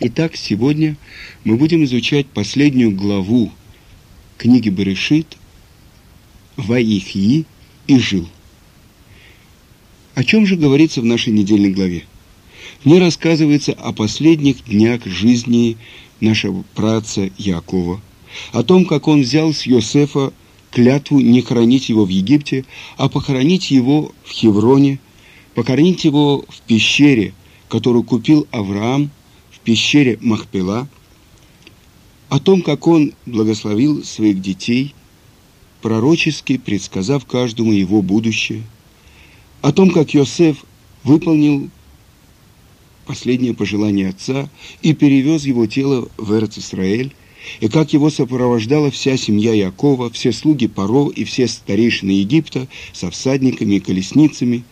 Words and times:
Итак, 0.00 0.36
сегодня 0.36 0.96
мы 1.42 1.56
будем 1.56 1.82
изучать 1.82 2.28
последнюю 2.28 2.92
главу 2.92 3.50
книги 4.36 4.68
Берешит 4.68 5.36
«Ваихи» 6.56 7.46
и 7.88 7.98
«Жил». 7.98 8.28
О 10.14 10.22
чем 10.22 10.46
же 10.46 10.54
говорится 10.54 11.00
в 11.00 11.04
нашей 11.04 11.32
недельной 11.32 11.72
главе? 11.72 12.04
В 12.84 12.86
ней 12.86 13.00
рассказывается 13.00 13.72
о 13.72 13.92
последних 13.92 14.64
днях 14.66 15.04
жизни 15.04 15.76
нашего 16.20 16.62
праца 16.76 17.28
Якова, 17.36 18.00
о 18.52 18.62
том, 18.62 18.84
как 18.84 19.08
он 19.08 19.22
взял 19.22 19.52
с 19.52 19.66
Йосефа 19.66 20.32
клятву 20.70 21.18
не 21.18 21.42
хранить 21.42 21.88
его 21.88 22.04
в 22.04 22.10
Египте, 22.10 22.66
а 22.98 23.08
похоронить 23.08 23.72
его 23.72 24.12
в 24.22 24.30
Хевроне, 24.30 25.00
похоронить 25.56 26.04
его 26.04 26.44
в 26.48 26.60
пещере, 26.68 27.34
которую 27.68 28.04
купил 28.04 28.46
Авраам 28.52 29.10
пещере 29.68 30.16
Махпела, 30.22 30.88
о 32.30 32.40
том, 32.40 32.62
как 32.62 32.86
он 32.86 33.12
благословил 33.26 34.02
своих 34.02 34.40
детей, 34.40 34.94
пророчески 35.82 36.56
предсказав 36.56 37.26
каждому 37.26 37.74
его 37.74 38.00
будущее, 38.00 38.62
о 39.60 39.70
том, 39.72 39.90
как 39.90 40.14
Йосеф 40.14 40.64
выполнил 41.04 41.68
последнее 43.04 43.52
пожелание 43.52 44.08
отца 44.08 44.48
и 44.80 44.94
перевез 44.94 45.44
его 45.44 45.66
тело 45.66 46.08
в 46.16 46.32
Эрц-Исраэль, 46.32 47.12
и 47.60 47.68
как 47.68 47.92
его 47.92 48.08
сопровождала 48.08 48.90
вся 48.90 49.18
семья 49.18 49.52
Якова, 49.52 50.08
все 50.08 50.32
слуги 50.32 50.66
Паро 50.66 51.10
и 51.10 51.24
все 51.24 51.46
старейшины 51.46 52.12
Египта 52.12 52.68
со 52.94 53.10
всадниками 53.10 53.74
и 53.74 53.80
колесницами, 53.80 54.64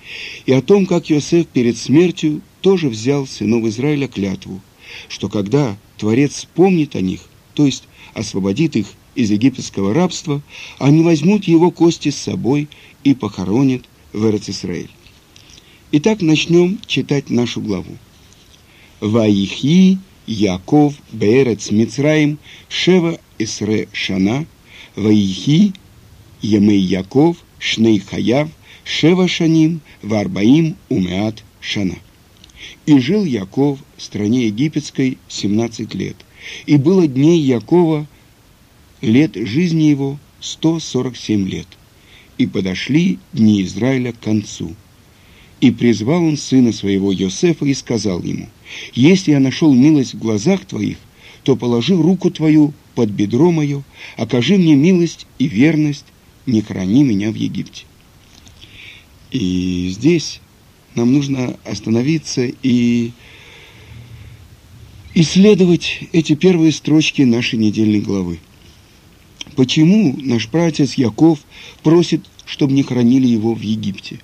и 0.47 0.53
о 0.53 0.63
том, 0.63 0.87
как 0.87 1.11
Иосиф 1.11 1.49
перед 1.49 1.77
смертью 1.77 2.41
тоже 2.63 2.89
взял 2.89 3.27
сынов 3.27 3.67
Израиля 3.67 4.09
клятву, 4.09 4.63
что 5.09 5.29
когда 5.29 5.77
Творец 5.99 6.35
вспомнит 6.35 6.97
о 6.97 7.01
них, 7.01 7.21
то 7.55 7.67
есть 7.67 7.85
освободит 8.15 8.77
их 8.77 8.87
из 9.15 9.31
египетского 9.31 9.95
рабства, 9.95 10.43
они 10.79 11.03
возьмут 11.03 11.45
его 11.45 11.71
кости 11.71 12.11
с 12.11 12.17
собой 12.17 12.69
и 13.05 13.15
похоронят 13.15 13.83
в 14.13 14.25
Эрец-Исраэль. 14.27 14.91
Итак, 15.93 16.21
начнем 16.21 16.79
читать 16.87 17.31
нашу 17.31 17.61
главу. 17.61 17.97
«Ваихи 19.01 19.99
Яков 20.27 20.95
Беерец 21.13 21.71
Мицраим 21.71 22.39
Шева 22.69 23.21
Исре 23.39 23.89
Шана 23.93 24.47
Ваихи 24.97 25.73
Емей 26.43 26.81
Яков 26.81 27.37
Шней 27.59 28.01
Хаяв 28.01 28.49
Шева 28.85 29.29
Шаним 29.29 29.81
Варбаим 30.03 30.77
Умеат 30.89 31.45
Шана. 31.61 31.97
И 32.87 33.01
жил 33.01 33.25
Яков 33.25 33.81
в 33.97 34.03
стране 34.03 34.47
египетской 34.47 35.19
семнадцать 35.29 35.95
лет. 35.95 36.17
И 36.67 36.77
было 36.77 37.09
дней 37.09 37.41
Якова 37.41 38.07
лет 39.01 39.35
жизни 39.35 39.85
его 39.85 40.19
сто 40.41 40.79
сорок 40.79 41.17
семь 41.17 41.49
лет. 41.49 41.67
И 42.39 42.47
подошли 42.47 43.19
дни 43.33 43.63
Израиля 43.63 44.13
к 44.13 44.21
концу. 44.21 44.75
И 45.61 45.73
призвал 45.73 46.23
он 46.23 46.37
сына 46.37 46.73
своего 46.73 47.11
Йосефа 47.11 47.65
и 47.65 47.75
сказал 47.75 48.23
ему, 48.23 48.49
если 48.95 49.33
я 49.33 49.41
нашел 49.41 49.73
милость 49.75 50.15
в 50.15 50.19
глазах 50.19 50.65
твоих, 50.65 50.99
то 51.43 51.57
положи 51.57 51.97
руку 51.97 52.31
твою 52.31 52.73
под 52.95 53.09
бедро 53.09 53.51
мое, 53.51 53.83
окажи 54.17 54.59
мне 54.59 54.75
милость 54.75 55.27
и 55.39 55.49
верность, 55.49 56.05
не 56.45 56.61
храни 56.61 57.03
меня 57.05 57.31
в 57.31 57.35
Египте. 57.35 57.85
И 59.31 59.89
здесь 59.93 60.41
нам 60.97 61.13
нужно 61.13 61.57
остановиться 61.65 62.51
и 62.63 63.13
исследовать 65.15 66.01
эти 66.13 66.35
первые 66.35 66.73
строчки 66.73 67.23
нашей 67.23 67.59
недельной 67.59 68.01
главы. 68.01 68.39
Почему 69.55 70.17
наш 70.19 70.49
братец 70.49 70.95
Яков 70.95 71.39
просит, 71.83 72.27
чтобы 72.45 72.73
не 72.73 72.83
хранили 72.83 73.27
его 73.27 73.55
в 73.55 73.61
Египте? 73.61 74.19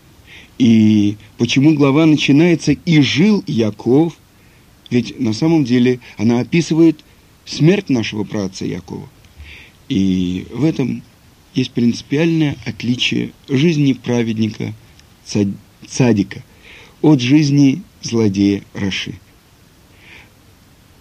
И 0.59 1.16
почему 1.38 1.75
глава 1.75 2.06
начинается 2.06 2.72
«И 2.72 3.00
жил 3.00 3.43
Яков 3.47 4.15
ведь 4.93 5.19
на 5.19 5.32
самом 5.32 5.65
деле 5.65 6.00
она 6.19 6.41
описывает 6.41 7.00
смерть 7.47 7.88
нашего 7.88 8.25
праца 8.25 8.66
Якова. 8.66 9.09
И 9.88 10.47
в 10.53 10.65
этом 10.65 11.03
есть 11.55 11.71
принципиальное 11.71 12.59
отличие 12.66 13.32
жизни 13.49 13.94
праведника 13.94 14.75
цадика 15.88 16.44
от 17.02 17.20
жизни 17.20 17.82
злодея 18.02 18.62
Раши. 18.74 19.14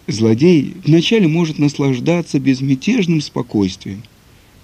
Злодей 0.07 0.75
вначале 0.85 1.28
может 1.28 1.57
наслаждаться 1.57 2.39
безмятежным 2.39 3.22
спокойствием, 3.22 4.03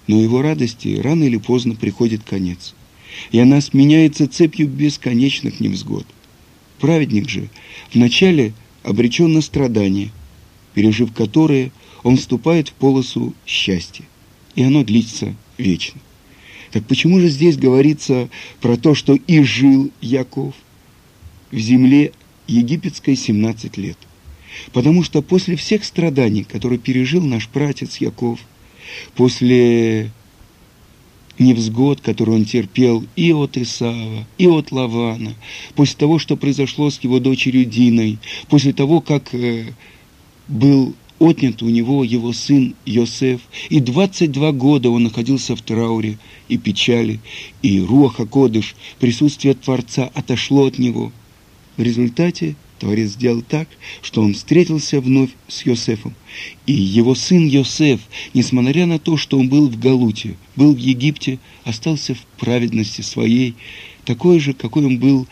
но 0.07 0.21
его 0.21 0.41
радости 0.41 0.99
рано 1.01 1.23
или 1.23 1.37
поздно 1.37 1.75
приходит 1.75 2.23
конец, 2.23 2.75
и 3.31 3.39
она 3.39 3.61
сменяется 3.61 4.27
цепью 4.27 4.67
бесконечных 4.67 5.59
невзгод. 5.59 6.05
Праведник 6.79 7.29
же 7.29 7.49
вначале– 7.93 8.53
обречен 8.87 9.33
на 9.33 9.41
страдания, 9.41 10.09
пережив 10.73 11.13
которые 11.13 11.71
он 12.03 12.17
вступает 12.17 12.69
в 12.69 12.73
полосу 12.73 13.33
счастья, 13.45 14.05
и 14.55 14.63
оно 14.63 14.83
длится 14.83 15.35
вечно. 15.57 15.99
Так 16.71 16.85
почему 16.85 17.19
же 17.19 17.27
здесь 17.27 17.57
говорится 17.57 18.29
про 18.61 18.77
то, 18.77 18.95
что 18.95 19.15
и 19.15 19.43
жил 19.43 19.91
Яков 20.01 20.55
в 21.51 21.57
земле 21.57 22.11
египетской 22.47 23.15
17 23.15 23.77
лет? 23.77 23.97
Потому 24.73 25.03
что 25.03 25.21
после 25.21 25.55
всех 25.55 25.83
страданий, 25.83 26.43
которые 26.43 26.79
пережил 26.79 27.21
наш 27.21 27.47
пратец 27.47 27.97
Яков, 27.97 28.39
после 29.15 30.11
невзгод, 31.39 32.01
которые 32.01 32.37
он 32.37 32.45
терпел 32.45 33.05
и 33.15 33.31
от 33.31 33.57
Исаава, 33.57 34.25
и 34.37 34.47
от 34.47 34.71
Лавана, 34.71 35.35
после 35.75 35.95
того, 35.97 36.19
что 36.19 36.35
произошло 36.35 36.89
с 36.89 36.99
его 37.01 37.19
дочерью 37.19 37.65
Диной, 37.65 38.17
после 38.49 38.73
того, 38.73 39.01
как 39.01 39.33
э, 39.33 39.73
был 40.47 40.95
отнят 41.19 41.61
у 41.63 41.69
него 41.69 42.03
его 42.03 42.31
сын 42.33 42.75
Йосеф, 42.85 43.41
и 43.69 43.79
22 43.79 44.51
года 44.51 44.89
он 44.89 45.03
находился 45.03 45.55
в 45.55 45.61
трауре 45.61 46.17
и 46.47 46.57
печали, 46.57 47.19
и 47.61 47.79
Руаха 47.79 48.25
Кодыш, 48.25 48.75
присутствие 48.99 49.55
Творца 49.55 50.09
отошло 50.13 50.65
от 50.65 50.77
него. 50.77 51.11
В 51.77 51.81
результате 51.81 52.55
Творец 52.79 53.11
сделал 53.11 53.41
так, 53.41 53.67
что 54.01 54.21
он 54.21 54.33
встретился 54.33 54.99
вновь 54.99 55.29
с 55.47 55.65
Йосефом. 55.65 56.15
И 56.65 56.73
его 56.73 57.15
сын 57.15 57.47
Йосеф, 57.47 58.01
несмотря 58.33 58.85
на 58.85 58.99
то, 58.99 59.15
что 59.17 59.39
он 59.39 59.47
был 59.47 59.69
в 59.69 59.79
Галуте, 59.79 60.35
был 60.55 60.73
в 60.73 60.77
Египте, 60.77 61.39
остался 61.63 62.15
в 62.15 62.19
праведности 62.39 63.01
своей, 63.01 63.55
такой 64.05 64.39
же, 64.39 64.53
какой 64.53 64.85
он 64.85 64.97
был 64.97 65.27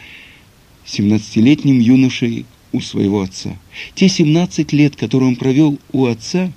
17-летним 0.85 1.79
юношей 1.79 2.45
у 2.71 2.81
своего 2.81 3.21
отца. 3.21 3.57
Те 3.95 4.07
17 4.09 4.71
лет, 4.73 4.95
которые 4.95 5.29
он 5.29 5.35
провел 5.35 5.79
у 5.91 6.05
отца, 6.05 6.51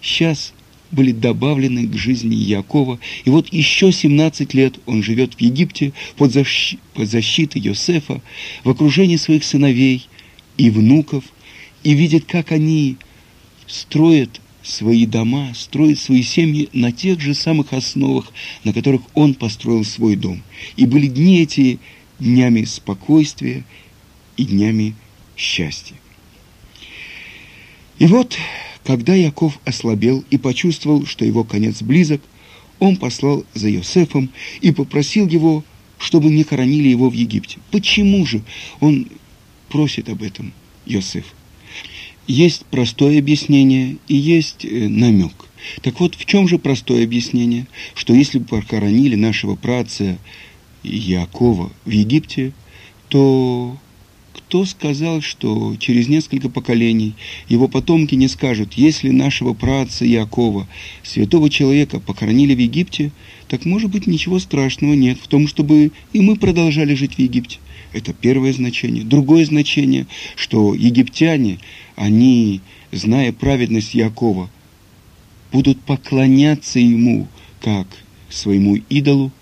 сейчас 0.00 0.52
были 0.96 1.12
добавлены 1.12 1.86
к 1.86 1.94
жизни 1.94 2.34
Якова. 2.34 2.98
И 3.24 3.30
вот 3.30 3.52
еще 3.52 3.92
17 3.92 4.54
лет 4.54 4.80
он 4.86 5.02
живет 5.02 5.34
в 5.34 5.40
Египте 5.40 5.92
под, 6.16 6.32
защ... 6.32 6.76
под 6.94 7.08
защитой 7.08 7.60
Йосефа, 7.60 8.22
в 8.64 8.70
окружении 8.70 9.16
своих 9.16 9.44
сыновей 9.44 10.08
и 10.56 10.70
внуков, 10.70 11.24
и 11.84 11.92
видит, 11.92 12.24
как 12.24 12.50
они 12.50 12.96
строят 13.66 14.40
свои 14.62 15.06
дома, 15.06 15.52
строят 15.54 16.00
свои 16.00 16.22
семьи 16.22 16.68
на 16.72 16.90
тех 16.90 17.20
же 17.20 17.34
самых 17.34 17.72
основах, 17.72 18.32
на 18.64 18.72
которых 18.72 19.02
он 19.14 19.34
построил 19.34 19.84
свой 19.84 20.16
дом. 20.16 20.42
И 20.76 20.86
были 20.86 21.06
дни 21.06 21.42
эти 21.42 21.78
днями 22.18 22.64
спокойствия 22.64 23.64
и 24.36 24.44
днями 24.44 24.94
счастья. 25.36 25.94
И 27.98 28.06
вот 28.06 28.36
когда 28.86 29.14
Яков 29.16 29.58
ослабел 29.64 30.24
и 30.30 30.38
почувствовал, 30.38 31.06
что 31.06 31.24
его 31.24 31.42
конец 31.42 31.82
близок, 31.82 32.22
он 32.78 32.96
послал 32.96 33.44
за 33.52 33.68
Йосефом 33.68 34.30
и 34.60 34.70
попросил 34.70 35.26
его, 35.26 35.64
чтобы 35.98 36.30
не 36.30 36.44
хоронили 36.44 36.88
его 36.88 37.10
в 37.10 37.14
Египте. 37.14 37.58
Почему 37.72 38.24
же 38.24 38.42
он 38.78 39.08
просит 39.68 40.08
об 40.08 40.22
этом 40.22 40.52
Йосеф? 40.84 41.24
Есть 42.28 42.64
простое 42.66 43.18
объяснение 43.18 43.96
и 44.06 44.14
есть 44.14 44.64
э, 44.64 44.88
намек. 44.88 45.32
Так 45.82 45.98
вот, 45.98 46.14
в 46.14 46.24
чем 46.24 46.46
же 46.46 46.58
простое 46.58 47.02
объяснение? 47.02 47.66
Что 47.94 48.14
если 48.14 48.38
бы 48.38 48.44
похоронили 48.44 49.16
нашего 49.16 49.56
праца 49.56 50.16
Якова 50.84 51.72
в 51.84 51.90
Египте, 51.90 52.52
то 53.08 53.76
кто 54.48 54.64
сказал, 54.64 55.22
что 55.22 55.74
через 55.76 56.06
несколько 56.06 56.48
поколений 56.48 57.14
его 57.48 57.66
потомки 57.66 58.14
не 58.14 58.28
скажут, 58.28 58.74
если 58.74 59.10
нашего 59.10 59.54
праца 59.54 60.04
Якова, 60.04 60.68
святого 61.02 61.50
человека, 61.50 61.98
похоронили 61.98 62.54
в 62.54 62.58
Египте, 62.58 63.10
так, 63.48 63.64
может 63.64 63.90
быть, 63.90 64.06
ничего 64.06 64.38
страшного 64.38 64.94
нет 64.94 65.18
в 65.20 65.26
том, 65.26 65.48
чтобы 65.48 65.90
и 66.12 66.20
мы 66.20 66.36
продолжали 66.36 66.94
жить 66.94 67.14
в 67.14 67.18
Египте. 67.18 67.58
Это 67.92 68.12
первое 68.12 68.52
значение. 68.52 69.02
Другое 69.02 69.44
значение, 69.44 70.06
что 70.36 70.74
египтяне, 70.74 71.58
они, 71.96 72.60
зная 72.92 73.32
праведность 73.32 73.94
Якова, 73.94 74.48
будут 75.50 75.80
поклоняться 75.80 76.78
ему 76.78 77.26
как 77.60 77.88
своему 78.28 78.76
идолу. 78.90 79.32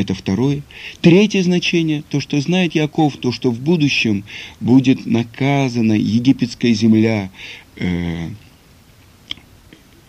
Это 0.00 0.14
второе. 0.14 0.62
Третье 1.02 1.42
значение, 1.42 2.02
то, 2.08 2.20
что 2.20 2.40
знает 2.40 2.74
Яков, 2.74 3.18
то, 3.18 3.32
что 3.32 3.50
в 3.50 3.60
будущем 3.60 4.24
будет 4.58 5.04
наказана 5.04 5.92
египетская 5.92 6.72
земля, 6.72 7.30
э, 7.76 8.30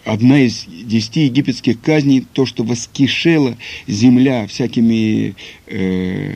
одна 0.06 0.40
из 0.40 0.66
десяти 0.66 1.26
египетских 1.26 1.82
казней, 1.82 2.26
то, 2.32 2.46
что 2.46 2.64
воскишела 2.64 3.58
земля 3.86 4.48
всякими 4.48 5.36
э, 5.68 6.36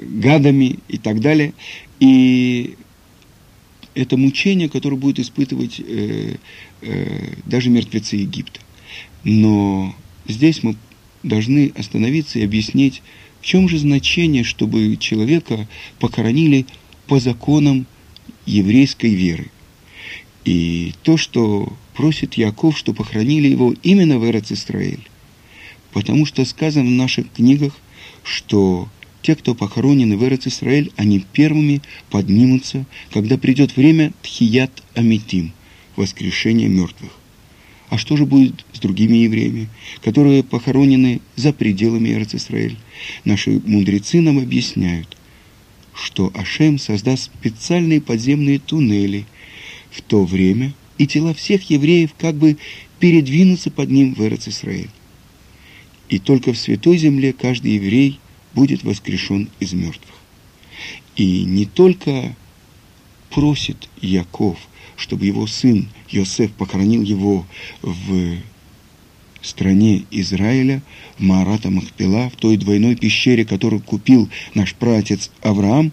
гадами 0.00 0.80
и 0.88 0.98
так 0.98 1.20
далее. 1.20 1.52
И 2.00 2.74
это 3.94 4.16
мучение, 4.16 4.68
которое 4.68 4.96
будет 4.96 5.20
испытывать 5.20 5.78
э, 5.78 6.34
э, 6.82 7.34
даже 7.46 7.70
мертвецы 7.70 8.16
Египта. 8.16 8.58
Но 9.22 9.94
здесь 10.26 10.64
мы 10.64 10.74
должны 11.28 11.72
остановиться 11.76 12.38
и 12.38 12.44
объяснить, 12.44 13.02
в 13.40 13.44
чем 13.44 13.68
же 13.68 13.78
значение, 13.78 14.42
чтобы 14.42 14.96
человека 14.96 15.68
похоронили 16.00 16.66
по 17.06 17.20
законам 17.20 17.86
еврейской 18.46 19.14
веры. 19.14 19.50
И 20.44 20.94
то, 21.02 21.16
что 21.16 21.72
просит 21.94 22.34
Яков, 22.34 22.76
что 22.78 22.94
похоронили 22.94 23.48
его 23.48 23.74
именно 23.82 24.18
в 24.18 24.28
Эрец 24.28 24.50
Исраэль. 24.50 25.06
Потому 25.92 26.26
что 26.26 26.44
сказано 26.44 26.88
в 26.88 26.92
наших 26.92 27.32
книгах, 27.32 27.76
что 28.22 28.88
те, 29.22 29.34
кто 29.34 29.54
похоронены 29.54 30.16
в 30.16 30.24
Эрец 30.24 30.46
Исраэль, 30.46 30.92
они 30.96 31.24
первыми 31.32 31.82
поднимутся, 32.10 32.86
когда 33.12 33.36
придет 33.36 33.76
время 33.76 34.12
Тхият 34.22 34.82
Амитим, 34.94 35.52
воскрешения 35.96 36.68
мертвых. 36.68 37.12
А 37.88 37.96
что 37.96 38.16
же 38.16 38.26
будет 38.26 38.66
с 38.72 38.80
другими 38.80 39.16
евреями, 39.16 39.68
которые 40.02 40.42
похоронены 40.42 41.20
за 41.36 41.52
пределами 41.52 42.10
Эрец 42.10 42.34
Исраэль? 42.34 42.76
Наши 43.24 43.62
мудрецы 43.64 44.20
нам 44.20 44.38
объясняют, 44.38 45.16
что 45.94 46.30
Ашем 46.34 46.78
создаст 46.78 47.30
специальные 47.38 48.00
подземные 48.00 48.58
туннели 48.58 49.24
в 49.90 50.02
то 50.02 50.24
время, 50.24 50.74
и 50.98 51.06
тела 51.06 51.32
всех 51.32 51.70
евреев 51.70 52.10
как 52.18 52.34
бы 52.34 52.58
передвинутся 52.98 53.70
под 53.70 53.90
ним 53.90 54.14
в 54.14 54.20
Исраэль. 54.20 54.90
И 56.08 56.18
только 56.18 56.52
в 56.52 56.58
Святой 56.58 56.98
Земле 56.98 57.32
каждый 57.32 57.72
еврей 57.72 58.18
будет 58.54 58.82
воскрешен 58.82 59.48
из 59.60 59.72
мертвых. 59.72 60.14
И 61.16 61.44
не 61.44 61.64
только 61.66 62.36
просит 63.30 63.88
Яков, 64.00 64.58
чтобы 64.96 65.26
его 65.26 65.46
сын 65.46 65.88
Йосеф 66.10 66.52
похоронил 66.52 67.02
его 67.02 67.46
в 67.82 68.36
стране 69.42 70.04
Израиля, 70.10 70.82
в 71.18 71.22
Маарата 71.22 71.70
Махпила, 71.70 72.28
в 72.30 72.36
той 72.36 72.56
двойной 72.56 72.96
пещере, 72.96 73.44
которую 73.44 73.82
купил 73.82 74.28
наш 74.54 74.74
праотец 74.74 75.30
Авраам, 75.42 75.92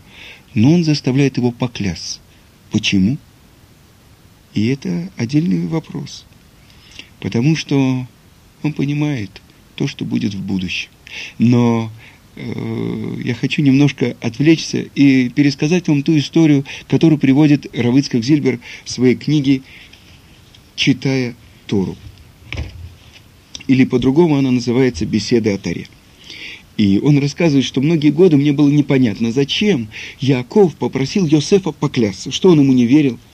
но 0.53 0.71
он 0.73 0.83
заставляет 0.83 1.37
его 1.37 1.51
поклясться. 1.51 2.19
Почему? 2.71 3.17
И 4.53 4.67
это 4.67 5.09
отдельный 5.17 5.67
вопрос. 5.67 6.25
Потому 7.19 7.55
что 7.55 8.07
он 8.63 8.73
понимает 8.73 9.41
то, 9.75 9.87
что 9.87 10.05
будет 10.05 10.33
в 10.33 10.41
будущем. 10.41 10.89
Но 11.37 11.91
я 12.35 13.33
хочу 13.33 13.61
немножко 13.61 14.15
отвлечься 14.21 14.85
и 14.95 15.29
пересказать 15.29 15.87
вам 15.87 16.03
ту 16.03 16.17
историю, 16.17 16.65
которую 16.87 17.19
приводит 17.19 17.67
Равыцкак 17.75 18.23
Зильбер 18.23 18.59
в 18.83 18.89
своей 18.89 19.15
книге 19.15 19.61
«Читая 20.75 21.35
Тору». 21.67 21.95
Или 23.67 23.85
по-другому 23.85 24.35
она 24.35 24.51
называется 24.51 25.05
«Беседы 25.05 25.51
о 25.51 25.57
Торе». 25.57 25.87
И 26.77 26.99
он 26.99 27.19
рассказывает, 27.19 27.63
что 27.63 27.79
многие 27.79 28.09
годы 28.09 28.35
мне 28.35 28.51
было 28.51 28.69
непонятно, 28.69 29.31
зачем 29.31 29.87
Яков 30.19 30.75
попросил 30.75 31.25
Йосефа 31.25 31.71
поклясться, 31.71 32.31
что 32.31 32.49
он 32.49 32.59
ему 32.59 32.73
не 32.73 32.85
верил– 32.85 33.17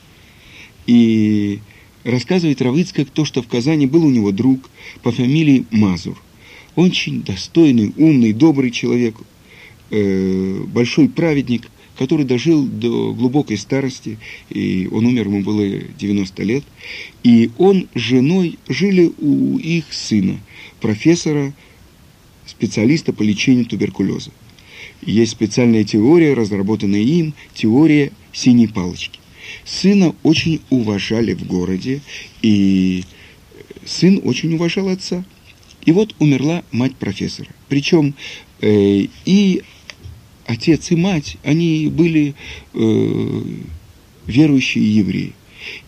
и 0.87 1.59
рассказывает 2.03 2.61
Равыцкак 2.61 3.09
то, 3.09 3.25
что 3.25 3.41
в 3.41 3.47
Казани 3.47 3.85
был 3.85 4.05
у 4.05 4.09
него 4.09 4.31
друг 4.31 4.69
по 5.03 5.11
фамилии 5.11 5.65
Мазур. 5.71 6.21
Очень 6.75 7.23
достойный, 7.23 7.93
умный, 7.97 8.33
добрый 8.33 8.71
человек, 8.71 9.15
э, 9.89 10.63
большой 10.67 11.09
праведник, 11.09 11.69
который 11.97 12.25
дожил 12.25 12.65
до 12.65 13.13
глубокой 13.13 13.57
старости, 13.57 14.17
и 14.49 14.87
он 14.91 15.05
умер, 15.05 15.27
ему 15.27 15.41
было 15.41 15.67
90 15.99 16.43
лет. 16.43 16.63
И 17.23 17.51
он 17.57 17.87
с 17.93 17.99
женой 17.99 18.57
жили 18.67 19.11
у 19.19 19.57
их 19.57 19.91
сына, 19.91 20.39
профессора, 20.79 21.53
специалиста 22.45 23.13
по 23.13 23.21
лечению 23.21 23.65
туберкулеза. 23.65 24.31
Есть 25.01 25.33
специальная 25.33 25.83
теория, 25.83 26.33
разработанная 26.33 27.01
им, 27.01 27.33
теория 27.53 28.11
синей 28.31 28.67
палочки. 28.67 29.19
Сына 29.65 30.15
очень 30.23 30.61
уважали 30.69 31.33
в 31.33 31.45
городе, 31.45 32.01
и 32.41 33.03
сын 33.85 34.21
очень 34.23 34.53
уважал 34.55 34.87
отца. 34.87 35.25
И 35.85 35.91
вот 35.91 36.15
умерла 36.19 36.63
мать 36.71 36.95
профессора. 36.95 37.49
Причем 37.67 38.13
э, 38.61 39.07
и 39.25 39.61
отец, 40.45 40.91
и 40.91 40.95
мать, 40.95 41.37
они 41.43 41.87
были 41.87 42.35
э, 42.73 43.41
верующие 44.27 44.95
евреи. 44.95 45.33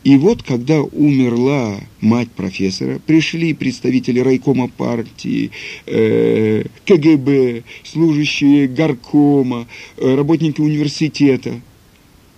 И 0.03 0.17
вот, 0.17 0.43
когда 0.43 0.81
умерла 0.81 1.79
мать 1.99 2.29
профессора, 2.31 2.99
пришли 2.99 3.53
представители 3.53 4.19
райкома 4.19 4.67
партии, 4.67 5.49
э, 5.87 6.65
КГБ, 6.85 7.63
служащие 7.83 8.67
горкома, 8.67 9.67
э, 9.97 10.15
работники 10.15 10.61
университета– 10.61 11.59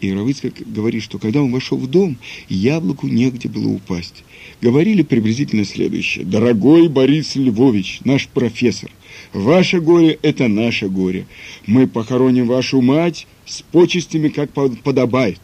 и 0.02 0.12
Равыцкак 0.12 0.54
говорит, 0.66 1.04
что 1.04 1.20
когда 1.20 1.42
он 1.42 1.52
вошел 1.52 1.78
в 1.78 1.88
дом, 1.88 2.18
яблоку 2.50 3.08
негде 3.08 3.48
было 3.48 3.70
упасть. 3.70 4.24
Говорили 4.62 5.04
приблизительно 5.04 5.66
следующее. 5.66 6.26
«Дорогой 6.26 6.90
Борис 6.90 7.36
Львович, 7.36 8.02
наш 8.04 8.28
профессор, 8.28 8.92
ваше 9.34 9.80
горе– 9.80 10.20
это 10.22 10.48
наше 10.48 10.90
горе. 10.90 11.28
Мы 11.66 11.88
похороним 11.88 12.48
вашу 12.48 12.82
мать 12.82 13.28
с 13.46 13.62
почестями, 13.62 14.30
как 14.30 14.52
подобает». 14.52 15.40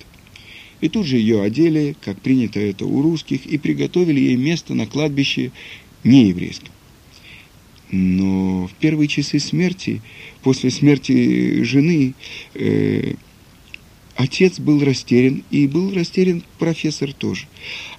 И 0.82 0.90
тут 0.90 1.06
же 1.06 1.18
ее 1.18 1.44
одели, 1.44 1.96
как 2.02 2.20
принято 2.20 2.60
это 2.60 2.86
у 2.86 3.02
русских, 3.02 3.46
и 3.46 3.58
приготовили 3.58 4.20
ей 4.20 4.36
место 4.36 4.74
на 4.74 4.88
кладбище 4.88 5.52
нееврейском. 6.04 6.70
Но 7.92 8.68
в 8.68 8.74
первые 8.80 9.08
часы 9.08 9.40
смерти, 9.40 10.02
после 10.44 10.72
смерти 10.72 11.62
жены, 11.64 12.16
э, 12.56 13.14
Отец 14.16 14.60
был 14.60 14.84
растерян, 14.84 15.44
и 15.52 15.68
был 15.68 15.94
растерян 15.94 16.44
профессор 16.60 17.14
тоже. 17.14 17.48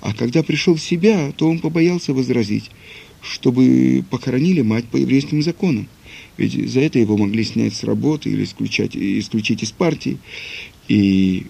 А 0.00 0.14
когда 0.14 0.42
пришел 0.42 0.75
в 0.75 0.81
себя, 0.81 1.33
то 1.33 1.49
он 1.49 1.59
побоялся 1.59 2.12
возразить, 2.12 2.71
чтобы 3.23 4.04
похоронили 4.11 4.61
мать 4.61 4.85
по 4.87 4.97
еврейским 4.97 5.42
законам. 5.42 5.88
Ведь 6.37 6.71
за 6.71 6.81
это 6.81 6.99
его 6.99 7.16
могли 7.16 7.45
снять 7.45 7.75
с 7.75 7.85
работы 7.85 8.31
или 8.31 8.45
исключать, 8.45 8.97
исключить 8.97 9.62
из 9.62 9.71
партии. 9.71 10.19
И 10.88 11.47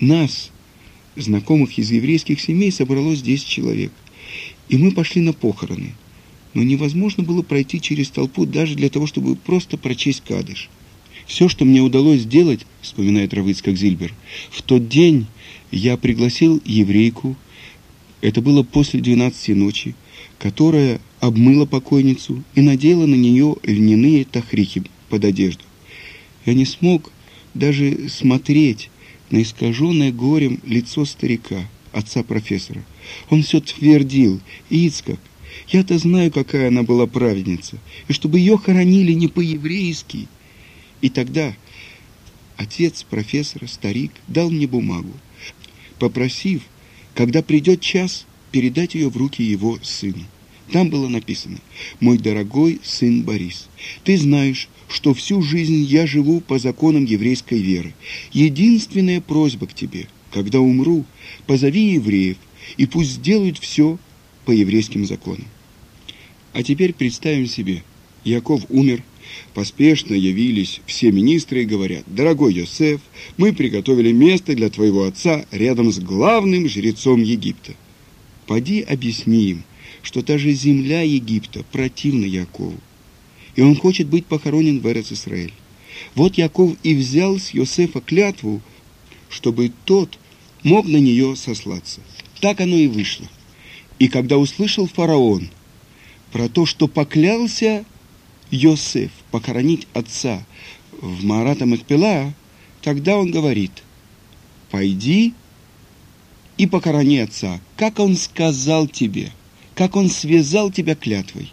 нас, 0.00 0.50
знакомых 1.16 1.78
из 1.78 1.90
еврейских 1.90 2.40
семей, 2.40 2.72
собралось 2.72 3.22
10 3.22 3.46
человек. 3.46 3.92
И 4.68 4.76
мы 4.76 4.92
пошли 4.92 5.22
на 5.22 5.32
похороны. 5.32 5.94
Но 6.54 6.62
невозможно 6.62 7.22
было 7.22 7.42
пройти 7.42 7.80
через 7.80 8.10
толпу 8.10 8.46
даже 8.46 8.74
для 8.74 8.88
того, 8.88 9.06
чтобы 9.06 9.36
просто 9.36 9.76
прочесть 9.76 10.22
кадыш. 10.26 10.70
Все, 11.26 11.48
что 11.48 11.64
мне 11.64 11.80
удалось 11.80 12.20
сделать, 12.20 12.66
вспоминает 12.82 13.34
Равыцкак 13.34 13.76
Зильбер, 13.76 14.14
в 14.50 14.62
тот 14.62 14.88
день 14.88 15.26
я 15.72 15.96
пригласил 15.96 16.62
еврейку, 16.64 17.36
это 18.20 18.40
было 18.40 18.62
после 18.62 19.00
12 19.00 19.56
ночи, 19.56 19.94
которая 20.38 21.00
обмыла 21.20 21.66
покойницу 21.66 22.42
и 22.54 22.60
надела 22.60 23.06
на 23.06 23.14
нее 23.14 23.56
льняные 23.64 24.24
тахрихи 24.24 24.84
под 25.08 25.24
одежду. 25.24 25.64
Я 26.44 26.54
не 26.54 26.64
смог 26.64 27.12
даже 27.54 28.08
смотреть 28.08 28.90
на 29.30 29.42
искаженное 29.42 30.12
горем 30.12 30.60
лицо 30.64 31.04
старика, 31.04 31.68
отца 31.92 32.22
профессора. 32.22 32.84
Он 33.30 33.42
все 33.42 33.60
твердил, 33.60 34.40
Ицкак, 34.70 35.18
я-то 35.68 35.98
знаю, 35.98 36.30
какая 36.30 36.68
она 36.68 36.82
была 36.84 37.06
праведница, 37.06 37.78
и 38.08 38.12
чтобы 38.12 38.38
ее 38.38 38.56
хоронили 38.58 39.12
не 39.12 39.26
по-еврейски, 39.26 40.28
и 41.00 41.08
тогда 41.08 41.54
отец 42.56 43.02
профессора, 43.02 43.66
старик, 43.66 44.12
дал 44.28 44.50
мне 44.50 44.66
бумагу, 44.66 45.12
попросив, 45.98 46.62
когда 47.14 47.42
придет 47.42 47.80
час, 47.80 48.26
передать 48.52 48.94
ее 48.94 49.08
в 49.08 49.16
руки 49.16 49.42
его 49.42 49.78
сына. 49.82 50.24
Там 50.72 50.90
было 50.90 51.08
написано 51.08 51.58
«Мой 52.00 52.18
дорогой 52.18 52.80
сын 52.82 53.22
Борис, 53.22 53.68
ты 54.04 54.16
знаешь, 54.16 54.68
что 54.88 55.14
всю 55.14 55.42
жизнь 55.42 55.84
я 55.84 56.06
живу 56.06 56.40
по 56.40 56.58
законам 56.58 57.04
еврейской 57.04 57.60
веры. 57.60 57.94
Единственная 58.32 59.20
просьба 59.20 59.66
к 59.66 59.74
тебе, 59.74 60.08
когда 60.32 60.60
умру, 60.60 61.04
позови 61.46 61.92
евреев, 61.94 62.36
и 62.76 62.86
пусть 62.86 63.12
сделают 63.12 63.58
все 63.58 63.98
по 64.44 64.50
еврейским 64.50 65.06
законам. 65.06 65.46
А 66.52 66.62
теперь 66.62 66.94
представим 66.94 67.46
себе, 67.46 67.82
Яков 68.24 68.64
умер, 68.68 69.02
поспешно 69.54 70.14
явились 70.14 70.80
все 70.86 71.10
министры 71.10 71.62
и 71.62 71.66
говорят, 71.66 72.04
«Дорогой 72.06 72.54
Йосеф, 72.54 73.00
мы 73.36 73.52
приготовили 73.52 74.12
место 74.12 74.54
для 74.54 74.70
твоего 74.70 75.04
отца 75.04 75.46
рядом 75.50 75.92
с 75.92 75.98
главным 75.98 76.68
жрецом 76.68 77.22
Египта. 77.22 77.74
Поди 78.46 78.80
объясни 78.80 79.50
им, 79.50 79.64
что 80.02 80.22
та 80.22 80.38
же 80.38 80.52
земля 80.52 81.02
Египта 81.02 81.64
противна 81.72 82.24
Якову, 82.24 82.78
и 83.56 83.62
он 83.62 83.74
хочет 83.74 84.06
быть 84.06 84.26
похоронен 84.26 84.80
в 84.80 84.86
Эрец 84.86 85.12
Исраэль. 85.12 85.52
Вот 86.14 86.36
Яков 86.36 86.76
и 86.82 86.94
взял 86.94 87.38
с 87.38 87.50
Йосефа 87.50 88.00
клятву, 88.00 88.60
чтобы 89.28 89.72
тот 89.84 90.18
мог 90.62 90.86
на 90.86 90.98
нее 90.98 91.36
сослаться. 91.36 92.00
Так 92.40 92.60
оно 92.60 92.76
и 92.76 92.86
вышло. 92.86 93.26
И 93.98 94.08
когда 94.08 94.36
услышал 94.36 94.86
фараон 94.86 95.48
про 96.32 96.48
то, 96.48 96.66
что 96.66 96.86
поклялся 96.86 97.84
Йосеф 98.50 99.10
похоронить 99.30 99.86
отца 99.92 100.44
в 101.00 101.24
Марата 101.24 101.66
Махпела, 101.66 102.32
тогда 102.82 103.16
он 103.16 103.30
говорит, 103.30 103.72
пойди 104.70 105.34
и 106.56 106.66
похорони 106.66 107.18
отца, 107.18 107.60
как 107.76 107.98
он 107.98 108.16
сказал 108.16 108.86
тебе, 108.86 109.32
как 109.74 109.96
он 109.96 110.08
связал 110.08 110.70
тебя 110.70 110.94
клятвой. 110.94 111.52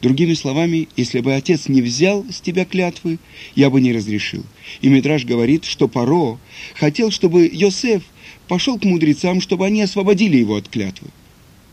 Другими 0.00 0.34
словами, 0.34 0.88
если 0.96 1.20
бы 1.20 1.34
отец 1.34 1.68
не 1.68 1.80
взял 1.80 2.24
с 2.28 2.40
тебя 2.40 2.64
клятвы, 2.64 3.18
я 3.54 3.70
бы 3.70 3.80
не 3.80 3.92
разрешил. 3.92 4.44
И 4.80 4.88
Митраж 4.88 5.24
говорит, 5.24 5.64
что 5.64 5.86
Паро 5.86 6.38
хотел, 6.74 7.12
чтобы 7.12 7.48
Йосеф 7.52 8.02
пошел 8.48 8.78
к 8.78 8.84
мудрецам, 8.84 9.40
чтобы 9.40 9.64
они 9.64 9.80
освободили 9.82 10.38
его 10.38 10.56
от 10.56 10.68
клятвы. 10.68 11.08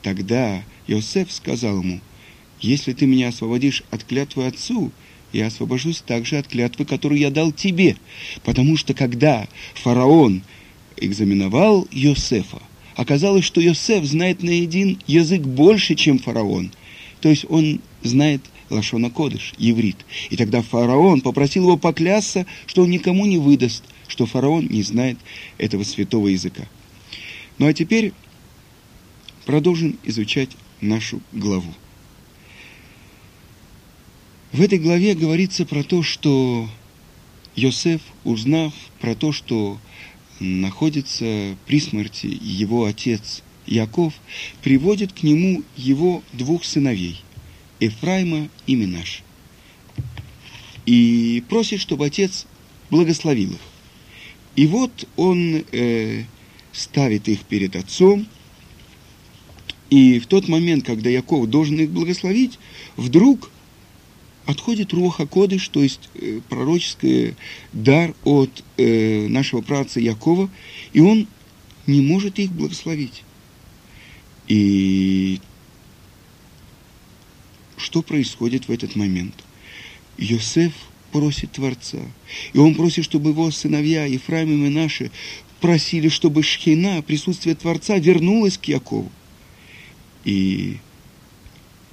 Тогда 0.03 0.63
Йосеф 0.85 1.31
сказал 1.31 1.81
ему, 1.81 2.01
если 2.61 2.93
ты 2.93 3.05
меня 3.05 3.29
освободишь 3.29 3.83
от 3.91 4.03
клятвы 4.03 4.47
отцу, 4.47 4.91
я 5.31 5.47
освобожусь 5.47 6.01
также 6.05 6.37
от 6.37 6.47
клятвы, 6.47 6.85
которую 6.85 7.19
я 7.19 7.29
дал 7.29 7.51
тебе. 7.51 7.97
Потому 8.43 8.77
что 8.77 8.93
когда 8.93 9.47
фараон 9.75 10.41
экзаменовал 10.97 11.87
Йосефа, 11.91 12.61
оказалось, 12.95 13.45
что 13.45 13.61
Йосеф 13.61 14.03
знает 14.05 14.43
на 14.43 14.51
один 14.51 14.99
язык 15.07 15.41
больше, 15.41 15.95
чем 15.95 16.19
фараон. 16.19 16.71
То 17.21 17.29
есть 17.29 17.45
он 17.49 17.81
знает 18.01 18.41
Лашона 18.69 19.09
Кодыш, 19.09 19.53
еврит. 19.57 19.97
И 20.29 20.37
тогда 20.37 20.61
фараон 20.61 21.21
попросил 21.21 21.63
его 21.63 21.77
поклясться, 21.77 22.45
что 22.65 22.83
он 22.83 22.89
никому 22.89 23.25
не 23.25 23.37
выдаст, 23.37 23.83
что 24.07 24.25
фараон 24.25 24.67
не 24.67 24.83
знает 24.83 25.17
этого 25.57 25.83
святого 25.83 26.27
языка. 26.27 26.63
Ну 27.57 27.67
а 27.67 27.73
теперь 27.73 28.13
продолжим 29.45 29.97
изучать 30.03 30.49
нашу 30.81 31.21
главу. 31.31 31.73
В 34.51 34.61
этой 34.61 34.79
главе 34.79 35.13
говорится 35.13 35.63
про 35.63 35.83
то, 35.83 36.01
что 36.01 36.67
Йосеф, 37.55 38.01
узнав 38.23 38.73
про 38.99 39.13
то, 39.13 39.31
что 39.31 39.77
находится 40.39 41.55
при 41.67 41.79
смерти 41.79 42.25
его 42.41 42.85
отец 42.85 43.43
Яков, 43.67 44.15
приводит 44.63 45.13
к 45.13 45.21
нему 45.21 45.61
его 45.77 46.23
двух 46.33 46.65
сыновей, 46.65 47.21
Ефраима 47.79 48.49
и 48.65 48.73
Минаш, 48.73 49.21
и 50.87 51.43
просит, 51.47 51.79
чтобы 51.79 52.07
отец 52.07 52.47
благословил 52.89 53.51
их. 53.51 53.59
И 54.55 54.65
вот 54.65 55.07
он 55.15 55.63
э, 55.71 56.23
ставит 56.71 57.27
их 57.27 57.41
перед 57.41 57.75
отцом, 57.75 58.25
и 59.91 60.17
в 60.19 60.25
тот 60.25 60.47
момент, 60.47 60.87
когда 60.87 61.11
Яков 61.11 61.47
должен 61.47 61.79
их 61.79 61.91
благословить, 61.91 62.57
вдруг 62.97 63.51
отходит 64.49 64.93
Руха 64.93 65.27
Кодыш, 65.27 65.67
то 65.69 65.83
есть 65.83 66.09
э, 66.15 66.41
пророческий 66.49 67.35
дар 67.71 68.15
от 68.23 68.63
э, 68.77 69.27
нашего 69.27 69.61
праца 69.61 69.99
Якова, 69.99 70.49
и 70.91 71.01
он 71.01 71.27
не 71.85 72.01
может 72.01 72.39
их 72.39 72.51
благословить. 72.51 73.23
И 74.47 75.39
что 77.77 78.01
происходит 78.01 78.67
в 78.67 78.71
этот 78.71 78.95
момент? 78.95 79.35
Йосеф 80.17 80.73
просит 81.11 81.51
Творца, 81.51 81.99
и 82.53 82.57
он 82.57 82.73
просит, 82.73 83.05
чтобы 83.05 83.29
его 83.29 83.51
сыновья 83.51 84.05
Ефраим 84.05 84.51
и 84.51 84.55
Менаше 84.55 85.11
просили, 85.61 86.09
чтобы 86.09 86.41
Шхина, 86.41 87.03
присутствие 87.03 87.53
Творца, 87.53 87.99
вернулась 87.99 88.57
к 88.57 88.65
Якову. 88.65 89.11
И 90.25 90.77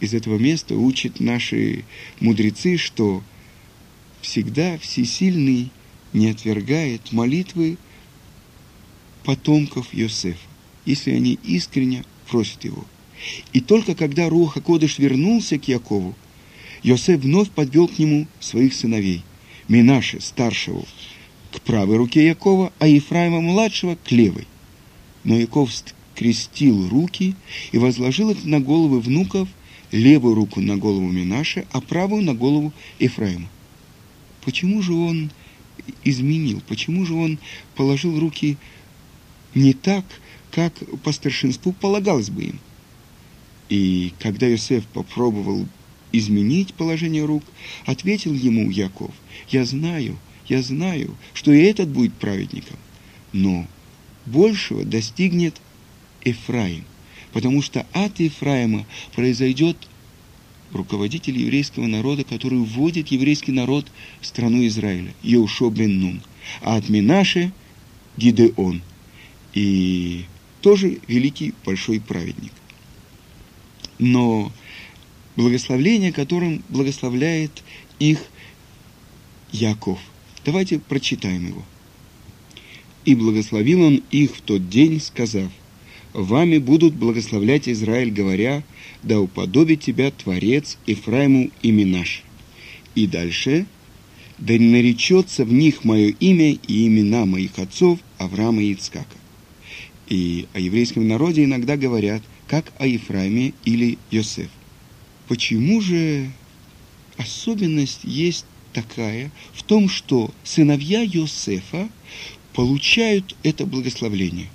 из 0.01 0.15
этого 0.15 0.39
места 0.39 0.75
учат 0.75 1.21
наши 1.21 1.85
мудрецы, 2.21 2.77
что 2.77 3.23
всегда 4.21 4.79
всесильный 4.79 5.71
не 6.13 6.31
отвергает 6.31 7.13
молитвы 7.13 7.79
потомков 9.25 9.93
Йосефа, 9.93 10.39
если 10.85 11.13
они 11.13 11.39
искренне 11.45 12.05
просят 12.29 12.65
его. 12.65 12.85
И 13.53 13.61
только 13.61 13.95
когда 13.95 14.29
Руха 14.29 14.61
Кодыш 14.61 14.99
вернулся 14.99 15.59
к 15.59 15.69
Якову, 15.69 16.15
Йосеф 16.83 17.21
вновь 17.21 17.51
подвел 17.51 17.89
к 17.89 17.99
нему 17.99 18.27
своих 18.41 18.75
сыновей, 18.75 19.23
Минаше, 19.69 20.21
старшего, 20.21 20.85
к 21.53 21.61
правой 21.63 21.97
руке 21.97 22.27
Якова, 22.27 22.73
а 22.79 22.87
Ефраима, 22.87 23.41
младшего, 23.41 23.97
к 23.97 24.11
левой. 24.11 24.47
Но 25.25 25.37
Яков 25.37 25.71
скрестил 26.15 26.89
руки 26.89 27.35
и 27.73 27.79
возложил 27.79 28.31
их 28.31 28.45
на 28.45 28.61
головы 28.61 29.01
внуков 29.01 29.49
левую 29.93 30.35
руку 30.35 30.61
на 30.61 30.77
голову 30.77 31.07
Минаше, 31.07 31.67
а 31.73 31.81
правую 31.81 32.23
на 32.23 32.35
голову 32.35 32.73
Ефраима. 32.99 33.49
Почему 34.45 34.83
же 34.83 34.93
он 34.93 35.31
изменил? 36.05 36.63
Почему 36.69 37.05
же 37.05 37.15
он 37.15 37.39
положил 37.75 38.19
руки 38.19 38.57
не 39.55 39.73
так, 39.73 40.05
как 40.51 40.73
по 41.03 41.13
старшинству 41.13 41.73
полагалось 41.73 42.31
бы 42.31 42.45
им? 42.45 42.59
И 43.69 44.13
когда 44.21 44.49
Иосиф 44.49 44.87
попробовал 44.87 45.67
изменить 46.13 46.75
положение 46.75 47.25
рук, 47.25 47.43
ответил 47.85 48.33
ему 48.33 48.71
Яков, 48.71 49.11
«Я 49.49 49.65
знаю, 49.65 50.17
я 50.49 50.63
знаю, 50.63 51.17
что 51.35 51.53
и 51.53 51.63
этот 51.63 51.89
будет 51.89 52.15
праведником, 52.15 52.77
но 53.33 53.67
большего 54.25 54.85
достигнет 54.85 55.61
Ефраим 56.25 56.85
потому 57.37 57.61
что 57.61 57.87
от 57.93 58.19
Ефраима 58.19 58.87
произойдет 59.15 59.77
руководитель 60.73 61.37
еврейского 61.37 61.87
народа, 61.87 62.25
который 62.25 62.59
вводит 62.61 63.09
еврейский 63.09 63.53
народ 63.53 63.85
в 64.23 64.27
страну 64.27 64.67
Израиля, 64.67 65.13
Еушо 65.23 65.69
бен 65.69 66.01
Нун, 66.01 66.23
а 66.63 66.77
от 66.77 66.89
Минаше– 66.89 67.53
Гидеон, 68.17 68.81
и 69.53 70.25
тоже 70.63 70.99
великий 71.09 71.53
большой 71.67 72.01
праведник. 72.01 72.53
Но 73.99 74.51
благословление, 75.37 76.15
которым 76.15 76.65
благословляет 76.71 77.63
их 77.99 78.19
Яков. 79.53 79.99
Давайте 80.43 80.79
прочитаем 80.79 81.49
его. 81.49 81.63
«И 83.05 83.15
благословил 83.15 83.83
он 83.83 84.03
их 84.11 84.37
в 84.37 84.41
тот 84.41 84.71
день, 84.71 85.03
сказав– 85.03 85.53
вами 86.17 86.59
будут 86.59 86.95
благословлять 86.95 87.69
Израиль, 87.69 88.11
говоря, 88.11 88.65
да 89.03 89.21
уподобит 89.21 89.83
тебя 89.83 90.11
Творец 90.11 90.79
Ефраиму 90.87 91.51
и 91.63 91.71
Минаш. 91.71 92.23
И 92.95 93.07
дальше, 93.07 93.67
да 94.39 94.55
наречется 94.55 95.45
в 95.45 95.53
них 95.53 95.85
мое 95.85 96.15
имя 96.19 96.53
и 96.53 96.87
имена 96.87 97.27
моих 97.27 97.59
отцов 97.59 97.99
Авраама 98.19 98.63
и 98.63 98.73
Ицкака. 98.73 99.17
И 100.09 100.47
о 100.55 100.61
еврейском 100.61 101.07
народе 101.07 101.45
иногда 101.45 101.77
говорят, 101.77 102.23
как 102.49 102.73
о 102.79 102.87
Ефраиме 102.87 103.53
или 103.65 103.99
Йосеф. 104.11 104.49
Почему 105.29 105.81
же 105.81 106.31
особенность 107.19 108.05
есть 108.05 108.47
такая 108.73 109.31
в 109.53 109.63
том, 109.65 109.89
что 109.89 110.33
сыновья 110.45 111.03
Йосефа 111.03 111.89
получают 112.55 113.37
это 113.43 113.67
благословление? 113.67 114.49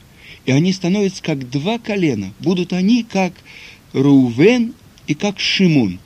И 0.46 0.52
они 0.52 0.74
становятся 0.74 1.22
как 1.22 1.50
два 1.50 1.78
колена. 1.80 2.34
Будут 2.40 2.74
они 2.74 3.04
как 3.04 3.34
Рувен 3.94 4.74
и 5.08 5.14
как 5.14 5.40
Шимун. 5.40 6.00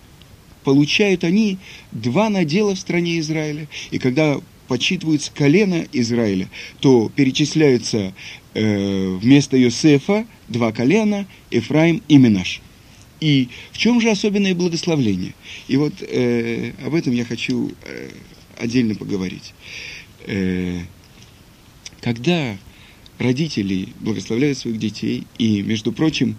Получают 0.64 1.24
они 1.24 1.58
два 1.92 2.30
надела 2.30 2.76
в 2.76 2.80
стране 2.80 3.20
Израиля. 3.20 3.68
И 3.92 4.00
когда 4.00 4.40
подсчитываются 4.68 5.32
колена 5.32 5.86
Израиля, 5.94 6.50
то 6.80 7.12
перечисляются 7.16 8.14
э, 8.54 9.18
вместо 9.22 9.58
Йосефа 9.58 10.26
два 10.48 10.72
колена, 10.72 11.28
Ефраим 11.52 12.02
и 12.08 12.18
Минаш. 12.18 12.62
И 13.22 13.50
в 13.72 13.78
чем 13.78 14.02
же 14.02 14.10
особенное 14.10 14.56
благословление? 14.56 15.34
И 15.68 15.78
вот 15.78 15.94
э, 16.02 16.74
об 16.86 16.96
этом 16.96 17.14
я 17.14 17.26
хочу 17.26 17.72
э, 17.84 18.10
отдельно 18.58 18.96
поговорить. 18.96 19.54
Э, 20.26 20.82
когда 22.02 22.58
родители 23.18 23.90
благословляют 24.00 24.58
своих 24.58 24.78
детей, 24.78 25.26
и, 25.38 25.62
между 25.62 25.92
прочим, 25.92 26.38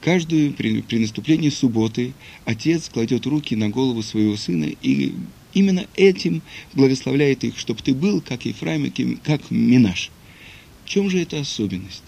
каждую 0.00 0.52
при, 0.52 0.82
при 0.82 0.98
наступлении 0.98 1.48
субботы 1.48 2.12
отец 2.44 2.88
кладет 2.88 3.26
руки 3.26 3.56
на 3.56 3.70
голову 3.70 4.02
своего 4.02 4.36
сына 4.36 4.70
и 4.82 5.14
именно 5.54 5.86
этим 5.96 6.42
благословляет 6.74 7.44
их, 7.44 7.58
чтобы 7.58 7.82
ты 7.82 7.94
был, 7.94 8.20
как 8.20 8.44
Ефраим, 8.44 8.92
как 9.22 9.50
Минаш. 9.50 10.10
В 10.84 10.88
чем 10.88 11.08
же 11.08 11.20
эта 11.20 11.40
особенность? 11.40 12.02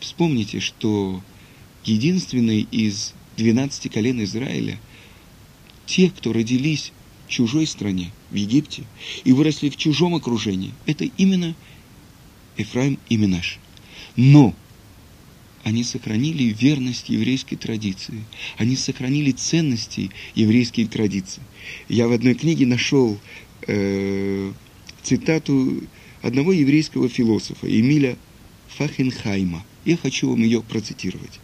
Вспомните, 0.00 0.60
что 0.60 1.22
единственный 1.84 2.66
из 2.70 3.14
12 3.36 3.92
колен 3.92 4.22
Израиля, 4.24 4.78
те, 5.86 6.10
кто 6.10 6.32
родились 6.32 6.92
в 7.26 7.30
чужой 7.30 7.66
стране, 7.66 8.10
в 8.30 8.34
Египте, 8.34 8.84
и 9.24 9.32
выросли 9.32 9.68
в 9.68 9.76
чужом 9.76 10.14
окружении, 10.14 10.72
это 10.86 11.04
именно 11.04 11.54
Ефраим 12.58 12.98
и 13.08 13.16
Минаш. 13.16 13.58
Но 14.16 14.54
они 15.64 15.84
сохранили 15.84 16.44
верность 16.44 17.08
еврейской 17.08 17.56
традиции, 17.56 18.24
они 18.56 18.76
сохранили 18.76 19.32
ценности 19.32 20.10
еврейской 20.34 20.84
традиции. 20.86 21.42
Я 21.88 22.08
в 22.08 22.12
одной 22.12 22.34
книге 22.34 22.66
нашел 22.66 23.18
э, 23.66 24.52
цитату 25.02 25.82
одного 26.22 26.52
еврейского 26.52 27.08
философа, 27.08 27.66
Эмиля 27.66 28.16
Фахенхайма. 28.76 29.64
Я 29.84 29.96
хочу 29.96 30.30
вам 30.30 30.42
ее 30.42 30.62
процитировать. 30.62 31.40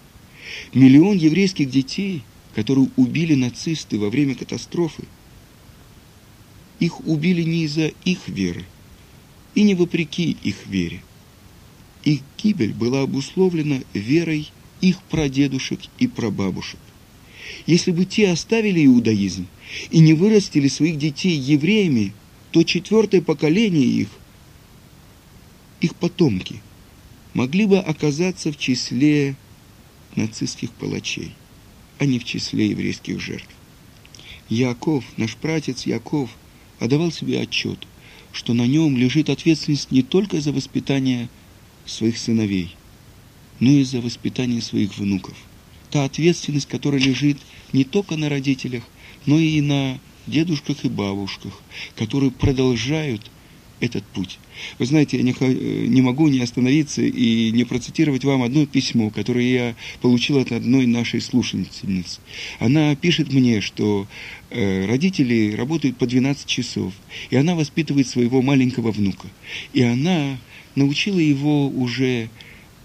Миллион 0.73 1.17
еврейских 1.17 1.71
детей, 1.71 2.23
которые 2.55 2.89
убили 2.97 3.35
нацисты 3.35 3.99
во 3.99 4.11
время 4.11 4.35
катастрофы, 4.35 5.05
их 6.81 7.07
убили 7.07 7.43
не 7.43 7.65
из-за 7.65 7.93
их 8.05 8.29
веры 8.29 8.65
и 9.55 9.63
не 9.63 9.75
вопреки 9.75 10.37
их 10.43 10.67
вере. 10.67 11.03
Их 12.05 12.21
гибель 12.37 12.73
была 12.73 13.03
обусловлена 13.03 13.81
верой 13.93 14.51
их 14.81 15.03
прадедушек 15.05 15.81
и 15.99 16.07
прабабушек. 16.07 16.81
Если 17.67 17.91
бы 17.91 18.05
те 18.05 18.31
оставили 18.31 18.85
иудаизм 18.85 19.47
и 19.91 20.01
не 20.01 20.13
вырастили 20.13 20.69
своих 20.69 20.99
детей 20.99 21.37
евреями, 21.37 22.13
то 22.51 22.63
четвертое 22.63 23.21
поколение 23.21 23.87
их, 23.87 24.09
их 25.81 25.95
потомки, 25.97 26.61
могли 27.33 27.67
бы 27.67 27.79
оказаться 27.79 28.53
в 28.53 28.59
числе 28.59 29.37
нацистских 30.17 30.71
палачей, 30.73 31.33
а 31.99 32.07
не 32.07 32.19
в 32.19 32.25
числе 32.25 32.69
еврейских 32.69 33.21
жертв. 33.21 33.49
Яков, 34.49 35.05
наш 35.17 35.37
пратец 35.37 35.87
Яков, 35.87 36.31
отдавал 36.79 37.11
себе 37.11 37.41
отчет, 37.41 37.87
что 38.35 38.53
на 38.53 38.67
нем 38.67 38.99
лежит 38.99 39.31
ответственность 39.31 39.91
не 39.93 40.03
только 40.03 40.41
за 40.41 40.53
воспитание 40.53 41.29
своих 41.87 42.19
сыновей, 42.19 42.75
но 43.61 43.71
и 43.71 43.85
за 43.85 44.01
воспитание 44.01 44.61
своих 44.61 44.99
внуков. 44.99 45.37
Та 45.91 46.05
ответственность, 46.05 46.69
которая 46.69 47.01
лежит 47.01 47.39
не 47.73 47.85
только 47.85 48.17
на 48.17 48.29
родителях, 48.29 48.83
но 49.25 49.39
и 49.39 49.61
на 49.61 50.01
дедушках 50.27 50.85
и 50.85 50.89
бабушках, 50.89 51.53
которые 51.95 52.33
продолжают 52.33 53.31
этот 53.81 54.05
путь. 54.05 54.39
Вы 54.79 54.87
знаете, 54.87 55.17
я 55.17 55.23
не, 55.23 55.35
не 55.89 56.03
могу 56.03 56.29
не 56.29 56.41
остановиться 56.41 57.03
и 57.03 57.51
не 57.51 57.65
процитировать 57.65 58.25
вам 58.25 58.43
одно 58.43 58.67
письмо, 58.67 59.11
которое 59.11 59.53
я 59.53 59.75
получил 60.01 60.39
от 60.39 60.53
одной 60.53 60.87
нашей 60.87 61.21
слушательницы. 61.21 62.21
Она 62.61 62.95
пишет 62.97 63.33
мне, 63.33 63.61
что 63.61 64.07
э, 64.51 64.87
родители 64.87 65.55
работают 65.55 65.97
по 65.97 66.07
12 66.07 66.47
часов, 66.47 66.93
и 67.31 67.37
она 67.37 67.55
воспитывает 67.55 68.07
своего 68.07 68.43
маленького 68.43 68.93
внука. 68.93 69.29
И 69.73 69.83
она 69.83 70.39
научила 70.75 71.19
его 71.19 71.69
уже 71.69 72.29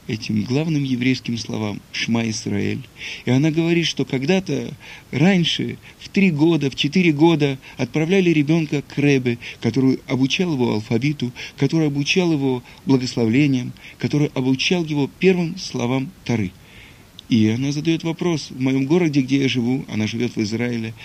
этим 0.10 0.44
главным 0.44 0.84
еврейским 0.84 1.38
словам 1.38 1.80
«Шма 1.92 2.28
Исраэль». 2.30 2.82
И 3.26 3.30
она 3.30 3.52
говорит, 3.52 3.86
что 3.86 4.06
когда-то 4.06 4.74
раньше, 5.12 5.78
в 6.00 6.10
три 6.10 6.32
года, 6.32 6.72
в 6.72 6.76
четыре 6.76 7.12
года 7.12 7.60
отправляли 7.78 8.32
ребенка 8.32 8.82
к 8.82 8.98
Ребе, 8.98 9.38
который 9.62 10.00
обучал 10.08 10.54
его 10.54 10.74
алфавиту, 10.74 11.32
который 11.58 11.88
обучал 11.88 12.34
его 12.34 12.63
благословлениям, 12.86 13.72
который 14.00 14.32
обучал 14.34 14.84
его 14.84 15.10
первым 15.19 15.58
словам 15.58 16.10
Тары. 16.26 16.52
И 17.30 17.48
она 17.48 17.72
задает 17.72 18.04
вопрос, 18.04 18.50
в 18.50 18.60
моем 18.60 18.88
городе, 18.88 19.22
где 19.22 19.43
я 19.43 19.48
живу, 19.48 19.86
она 19.88 20.08
живет 20.08 20.36
в 20.36 20.41
Израиле, 20.41 20.95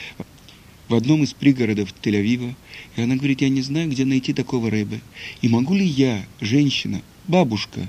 в 0.88 0.94
одном 0.94 1.22
из 1.22 1.34
пригородов 1.34 1.94
Тель-Авива, 2.02 2.54
и 2.96 3.02
она 3.02 3.16
говорит, 3.16 3.42
я 3.42 3.50
не 3.50 3.60
знаю, 3.60 3.90
где 3.90 4.06
найти 4.06 4.32
такого 4.32 4.70
Рэбе. 4.70 5.00
И 5.42 5.48
могу 5.48 5.74
ли 5.74 5.84
я, 5.84 6.24
женщина, 6.40 7.02
бабушка, 7.28 7.88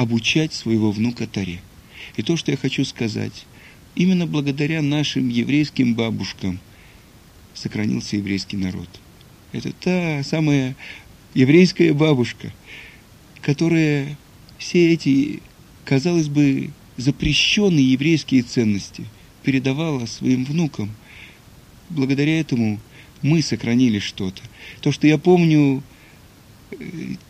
обучать 0.00 0.52
своего 0.52 0.92
внука 0.92 1.26
Таре? 1.26 1.60
И 2.16 2.22
то, 2.22 2.36
что 2.36 2.50
я 2.50 2.56
хочу 2.56 2.84
сказать, 2.84 3.46
именно 3.94 4.26
благодаря 4.26 4.82
нашим 4.82 5.28
еврейским 5.28 5.94
бабушкам 5.94 6.58
сохранился 7.54 8.16
еврейский 8.16 8.56
народ. 8.56 8.88
Это 9.52 9.72
та 9.72 10.22
самая 10.22 10.76
еврейская 11.34 11.92
бабушка, 11.92 12.52
которая 13.42 14.16
все 14.58 14.92
эти, 14.92 15.42
казалось 15.84 16.28
бы, 16.28 16.70
запрещенные 16.96 17.92
еврейские 17.92 18.42
ценности 18.42 19.04
передавала 19.42 20.06
своим 20.06 20.44
внукам– 20.44 20.90
благодаря 21.90 22.40
этому 22.40 22.80
мы 23.22 23.42
сохранили 23.42 23.98
что-то. 23.98 24.40
То, 24.80 24.92
что 24.92 25.06
я 25.06 25.18
помню, 25.18 25.82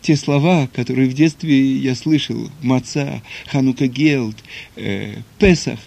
те 0.02 0.16
слова, 0.16 0.68
которые 0.74 1.08
в 1.08 1.14
детстве 1.14 1.76
я 1.76 1.94
слышал, 1.94 2.50
Маца, 2.62 3.22
Ханука 3.46 3.86
Гелд, 3.86 4.36
э, 4.76 5.16
Песах, 5.38 5.78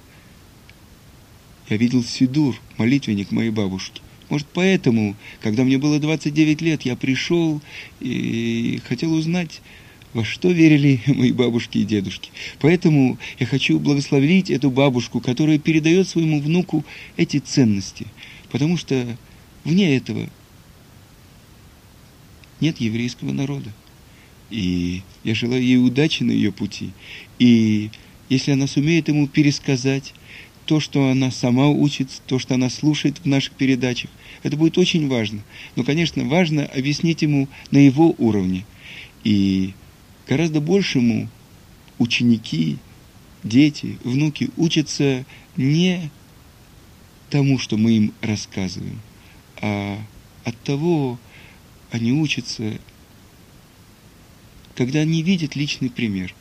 я 1.69 1.77
видел 1.77 2.03
Сидур, 2.03 2.55
молитвенник 2.77 3.31
моей 3.31 3.49
бабушки. 3.49 4.01
Может, 4.29 4.47
поэтому, 4.53 5.15
когда 5.41 5.63
мне 5.63 5.77
было 5.77 5.99
29 5.99 6.61
лет, 6.61 6.81
я 6.83 6.95
пришел 6.95 7.61
и 7.99 8.81
хотел 8.87 9.13
узнать, 9.13 9.61
во 10.13 10.23
что 10.23 10.51
верили 10.51 11.01
мои 11.07 11.31
бабушки 11.31 11.77
и 11.77 11.85
дедушки. 11.85 12.31
Поэтому 12.59 13.17
я 13.39 13.45
хочу 13.45 13.79
благословить 13.79 14.49
эту 14.49 14.71
бабушку, 14.71 15.19
которая 15.19 15.59
передает 15.59 16.07
своему 16.07 16.41
внуку 16.41 16.83
эти 17.17 17.37
ценности– 17.37 18.07
Потому 18.53 18.77
что 18.77 19.17
вне 19.63 19.97
этого 19.97 20.29
нет 22.59 22.79
еврейского 22.79 23.31
народа. 23.31 23.71
И 24.49 25.01
я 25.23 25.35
желаю 25.35 25.63
ей 25.63 25.77
удачи 25.77 26.23
на 26.23 26.31
ее 26.31 26.51
пути. 26.51 26.91
И 27.39 27.89
если 28.29 28.51
она 28.51 28.67
сумеет 28.67 29.07
ему 29.07 29.27
пересказать 29.27 30.13
то, 30.65 30.79
что 30.79 31.09
она 31.09 31.31
сама 31.31 31.69
учится, 31.69 32.21
то, 32.25 32.39
что 32.39 32.55
она 32.55 32.69
слушает 32.69 33.17
в 33.19 33.25
наших 33.25 33.53
передачах, 33.53 34.09
это 34.43 34.55
будет 34.55 34.77
очень 34.77 35.07
важно. 35.07 35.41
Но, 35.75 35.83
конечно, 35.83 36.23
важно 36.25 36.65
объяснить 36.65 37.21
ему 37.21 37.47
на 37.71 37.77
его 37.77 38.15
уровне. 38.17 38.65
И 39.23 39.73
гораздо 40.27 40.61
большему 40.61 41.29
ученики, 41.97 42.77
дети, 43.43 43.97
внуки 44.03 44.49
учатся 44.57 45.25
не 45.57 46.09
тому, 47.29 47.57
что 47.57 47.77
мы 47.77 47.93
им 47.93 48.13
рассказываем, 48.21 48.99
а 49.61 49.97
от 50.43 50.55
того 50.61 51.17
они 51.93 52.11
учатся, 52.11 52.79
когда 54.75 55.01
они 55.01 55.21
видят 55.21 55.55
личный 55.55 55.91
пример. 55.91 56.33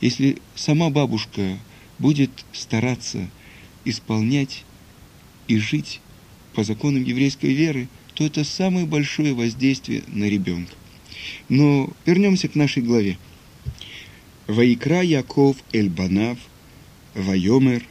Если 0.00 0.38
сама 0.54 0.88
бабушка 0.88 1.58
будет 1.98 2.30
стараться 2.52 3.28
исполнять 3.84 4.64
и 5.48 5.58
жить 5.58 6.00
по 6.54 6.62
законам 6.62 7.02
еврейской 7.02 7.52
веры, 7.52 7.88
то 8.14 8.24
это 8.24 8.44
самое 8.44 8.86
большое 8.86 9.34
воздействие 9.34 10.04
на 10.06 10.26
ребенка. 10.26 10.72
Но 11.48 11.90
вернемся 12.06 12.46
к 12.46 12.54
нашей 12.54 12.84
главе. 12.84 13.18
Ваикра 14.46 15.02
Яков 15.02 15.56
Эльбанав, 15.72 16.38
Вайомер, 17.14 17.84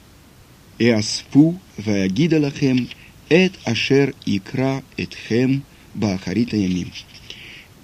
Эасфу 0.77 1.59
ваягида 1.75 2.39
лахем 2.39 2.87
эт 3.27 3.51
ашер 3.65 4.15
икра 4.25 4.83
этхем 4.95 5.63
баахарита 5.99 6.55
ямим. 6.55 6.91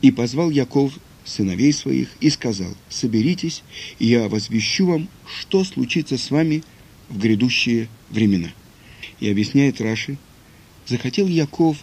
И 0.01 0.11
позвал 0.11 0.49
Яков 0.49 0.93
сыновей 1.25 1.73
своих 1.73 2.09
и 2.19 2.29
сказал, 2.29 2.73
соберитесь, 2.89 3.63
и 3.99 4.07
я 4.07 4.29
возвещу 4.29 4.85
вам, 4.85 5.09
что 5.25 5.63
случится 5.63 6.17
с 6.17 6.31
вами 6.31 6.63
в 7.09 7.17
грядущие 7.17 7.89
времена. 8.09 8.49
И 9.19 9.29
объясняет 9.29 9.81
Раши, 9.81 10.17
захотел 10.85 11.27
Яков 11.27 11.77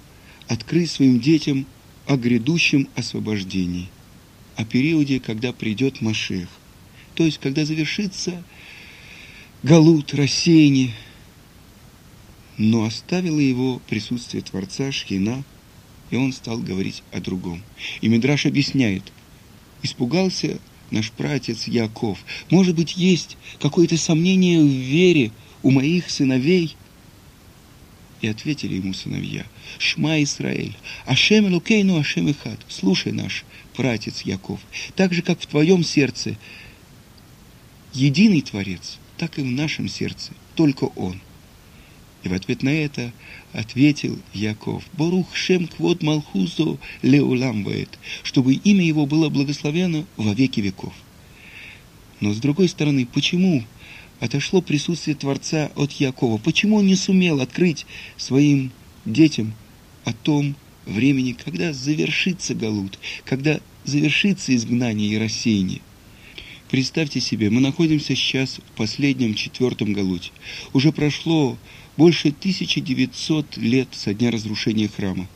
открыть 0.49 0.91
своим 0.91 1.21
детям 1.21 1.67
о 2.07 2.17
грядущем 2.17 2.89
освобождении, 2.95 3.89
о 4.57 4.65
периоде, 4.65 5.21
когда 5.21 5.53
придет 5.53 6.01
Машех, 6.01 6.49
то 7.15 7.25
есть 7.25 7.39
когда 7.39 7.65
завершится 7.65 8.43
галут, 9.63 10.15
рассеяние, 10.15 10.93
но 12.59 12.85
оставило 12.85 13.39
его 13.39 13.81
присутствие 13.89 14.43
Творца 14.43 14.93
Шхина, 14.93 15.45
и 16.13 16.17
он 16.17 16.33
стал 16.33 16.59
говорить 16.59 17.03
о 17.11 17.21
другом. 17.21 17.63
И 18.03 18.09
Мидраш 18.09 18.45
объясняет, 18.47 19.03
испугался 19.83 20.61
наш 20.91 21.11
пратец 21.11 21.67
Яков. 21.67 22.19
Может 22.51 22.77
быть, 22.77 22.97
есть 22.97 23.39
какое-то 23.59 23.97
сомнение 23.97 24.61
в 24.61 24.67
вере 24.67 25.33
у 25.63 25.71
моих 25.71 26.11
сыновей? 26.11 26.77
И 28.21 28.29
ответили 28.29 28.75
ему 28.75 28.93
сыновья, 28.93 29.47
Шма 29.79 30.23
Исраэль, 30.23 30.77
Ашем 31.07 31.49
Элукейну 31.49 31.99
Ашем 31.99 32.31
Ихад, 32.31 32.61
слушай 32.69 33.11
наш 33.11 33.45
пратец 33.75 34.21
Яков, 34.21 34.61
так 34.95 35.15
же, 35.15 35.23
как 35.23 35.41
в 35.41 35.47
твоем 35.47 35.83
сердце 35.83 36.37
единый 37.95 38.43
Творец, 38.43 38.99
так 39.17 39.39
и 39.39 39.43
в 39.43 39.47
нашем 39.47 39.89
сердце 39.89 40.33
только 40.55 40.85
Он– 40.85 41.21
и 42.23 42.29
в 42.29 42.33
ответ 42.33 42.63
на 42.63 42.71
это 42.71 43.13
ответил 43.53 44.19
Яков, 44.33 44.85
«Борух 44.93 45.35
Шем 45.35 45.67
Квод 45.67 46.03
Малхузо 46.03 46.79
Леулам 47.03 47.67
чтобы 48.23 48.55
имя 48.55 48.85
его 48.85 49.07
было 49.07 49.29
благословено 49.29 50.07
во 50.17 50.33
веки 50.33 50.61
веков». 50.61 50.95
Но 52.21 52.33
с 52.33 52.39
другой 52.39 52.69
стороны, 52.69 53.07
почему 53.07 53.65
отошло 54.21 54.63
присутствие 54.63 55.17
Творца 55.17 55.73
от 55.75 55.91
Якова? 55.93 56.39
Почему 56.39 56.77
он 56.77 56.87
не 56.87 56.95
сумел 56.95 57.41
открыть 57.41 57.85
своим 58.17 58.71
детям 59.05 59.55
о 60.05 60.13
том 60.13 60.55
времени, 60.87 61.33
когда 61.33 61.73
завершится 61.73 62.55
Галут, 62.55 62.99
когда 63.25 63.59
завершится 63.85 64.55
изгнание 64.55 65.09
и 65.09 65.19
рассеяние? 65.19 65.81
Представьте 66.73 67.21
себе, 67.21 67.51
мы 67.51 67.61
находимся 67.61 68.17
сейчас 68.17 68.57
в 68.57 68.77
последнем 68.79 69.35
четвертом 69.35 69.93
Галуте. 69.93 70.31
Уже 70.73 70.91
прошло 70.91 71.59
больше 71.99 72.29
1900 72.29 73.59
лет 73.59 73.89
со 73.93 74.15
дня 74.15 74.31
разрушения 74.31 74.89
храма, 74.89 75.29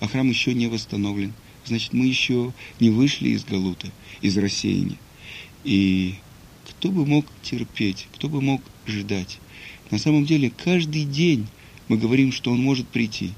а 0.00 0.08
храм 0.08 0.28
еще 0.28 0.52
не 0.52 0.66
восстановлен. 0.66 1.32
Значит, 1.64 1.94
мы 1.94 2.04
еще 2.04 2.52
не 2.78 2.90
вышли 2.90 3.30
из 3.30 3.42
Галута, 3.42 3.90
из 4.20 4.36
рассеяния. 4.36 4.98
И 5.64 6.16
кто 6.68 6.90
бы 6.90 7.06
мог 7.06 7.24
терпеть, 7.42 8.06
кто 8.14 8.28
бы 8.28 8.42
мог 8.42 8.60
ждать? 8.86 9.38
На 9.90 9.96
самом 9.96 10.26
деле, 10.26 10.52
каждый 10.62 11.04
день 11.04 11.46
мы 11.88 11.96
говорим, 11.96 12.32
что 12.32 12.50
он 12.50 12.62
может 12.62 12.86
прийти. 12.86 13.30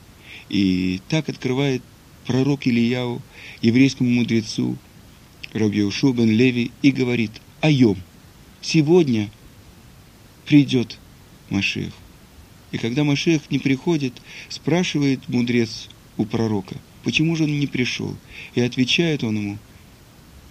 И 0.49 1.01
так 1.09 1.29
открывает 1.29 1.85
пророк 2.27 2.67
Ильяу 2.67 3.23
еврейскому 3.63 4.11
мудрецу 4.11 4.77
Рабиушу 5.55 6.13
бен 6.13 6.31
Леви 6.31 6.73
и 6.83 6.91
говорит, 6.91 7.31
«Айом, 7.61 7.97
сегодня 8.61 9.31
придет 10.47 10.99
Машех». 11.49 11.93
И 12.73 12.79
когда 12.79 13.05
Машех 13.05 13.51
не 13.51 13.61
приходит, 13.61 14.21
спрашивает 14.49 15.29
мудрец 15.29 15.89
у 16.17 16.27
пророка, 16.27 16.77
почему 17.05 17.37
же 17.37 17.45
он 17.45 17.61
не 17.61 17.69
пришел? 17.69 18.17
И 18.57 18.61
отвечает 18.61 19.23
он 19.23 19.37
ему, 19.37 19.59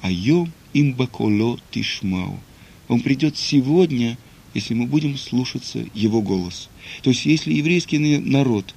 «Айом 0.01 0.51
имбаколо 0.73 1.59
тишмау». 1.69 2.39
Он 2.87 3.01
придет 3.01 3.37
сегодня, 3.37 4.17
если 4.53 4.73
мы 4.73 4.87
будем 4.87 5.17
слушаться 5.17 5.85
его 5.93 6.21
голос. 6.21 6.69
То 7.01 7.09
есть, 7.09 7.25
если 7.25 7.53
еврейский 7.53 7.97
народ 7.97 8.73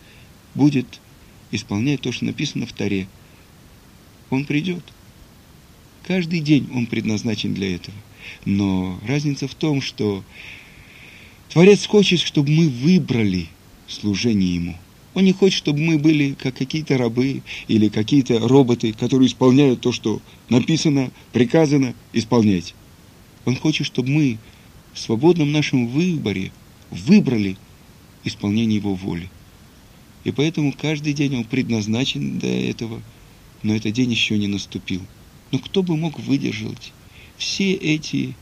будет 0.57 1.01
исполнять 1.53 2.01
то, 2.01 2.11
что 2.11 2.25
написано 2.25 2.67
в 2.67 2.73
Таре, 2.73 3.07
он 4.31 4.45
придет. 4.45 4.83
Каждый 6.07 6.39
день 6.39 6.69
он 6.73 6.87
предназначен 6.87 7.53
для 7.53 7.75
этого. 7.75 7.97
Но 8.45 8.99
разница 9.07 9.49
в 9.49 9.55
том, 9.55 9.83
что 9.83 10.23
Творец 11.51 11.85
хочет, 11.87 12.21
чтобы 12.21 12.51
мы 12.51 12.69
выбрали 12.69 13.49
служение 13.89 14.55
Ему. 14.55 14.77
Он 15.15 15.25
не 15.25 15.33
хочет, 15.33 15.59
чтобы 15.59 15.81
мы 15.81 15.99
были 15.99 16.35
как 16.35 16.55
какие-то 16.57 16.99
рабы 16.99 17.43
или 17.67 17.89
какие-то 17.89 18.39
роботы, 18.39 18.93
которые 18.93 19.29
исполняют 19.29 19.81
то, 19.81 19.91
что 19.91 20.21
написано, 20.49 21.11
приказано 21.33 21.95
исполнять. 22.13 22.75
Он 23.45 23.57
хочет, 23.57 23.87
чтобы 23.87 24.11
мы 24.11 24.39
в 24.93 24.99
свободном 24.99 25.51
нашем 25.51 25.89
выборе 25.89 26.53
выбрали 26.91 27.57
исполнение 28.23 28.77
Его 28.77 28.95
воли. 28.95 29.29
И 30.25 30.31
поэтому 30.31 30.73
каждый 30.73 31.15
день 31.15 31.37
он 31.37 31.45
предназначен 31.45 32.39
для 32.39 32.71
этого, 32.71 33.01
но 33.63 33.75
этот 33.75 33.93
день 33.93 34.11
еще 34.11 34.37
не 34.39 34.49
наступил. 34.49 35.03
Но 35.53 35.59
кто 35.59 35.83
бы 35.83 35.97
мог 35.97 36.19
выдержать 36.19 36.93
все 37.37 37.73
эти 37.73 38.35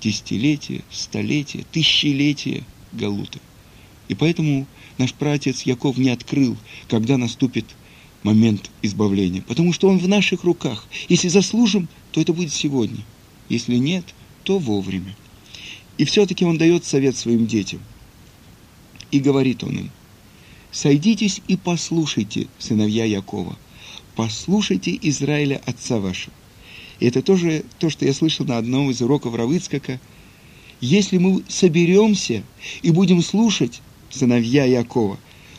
десятилетия, 0.00 0.82
столетия, 0.90 1.64
тысячелетия 1.72 2.64
Галута. 2.92 3.38
И 4.08 4.14
поэтому 4.14 4.66
наш 4.96 5.12
праотец 5.12 5.62
Яков 5.62 5.98
не 5.98 6.10
открыл, 6.10 6.56
когда 6.88 7.18
наступит 7.18 7.66
момент 8.22 8.70
избавления, 8.82 9.42
потому 9.42 9.72
что 9.72 9.88
он 9.88 9.98
в 9.98 10.08
наших 10.08 10.44
руках. 10.44 10.86
Если 11.08 11.28
заслужим, 11.28 11.88
то 12.10 12.20
это 12.20 12.32
будет 12.32 12.52
сегодня. 12.52 13.04
Если 13.48 13.76
нет, 13.76 14.04
то 14.44 14.58
вовремя. 14.58 15.14
И 15.98 16.04
все-таки 16.04 16.44
он 16.44 16.58
дает 16.58 16.84
совет 16.84 17.16
своим 17.16 17.46
детям. 17.46 17.80
И 19.10 19.20
говорит 19.20 19.64
он 19.64 19.78
им, 19.78 19.90
«Сойдитесь 20.70 21.40
и 21.48 21.56
послушайте, 21.56 22.46
сыновья 22.58 23.04
Якова, 23.04 23.56
послушайте 24.18 24.98
Израиля, 25.02 25.62
отца 25.64 26.00
вашего. 26.00 26.34
И 26.98 27.06
это 27.06 27.22
тоже 27.22 27.64
то, 27.78 27.88
что 27.88 28.04
я 28.04 28.12
слышал 28.12 28.44
на 28.44 28.58
одном 28.58 28.90
из 28.90 29.00
уроков 29.00 29.36
Равыцкака. 29.36 30.00
Если 30.80 31.18
мы 31.18 31.44
соберемся 31.46 32.42
и 32.82 32.90
будем 32.90 33.22
слушать 33.22 33.80
сыновья 34.10 34.64
Якова, 34.64 35.18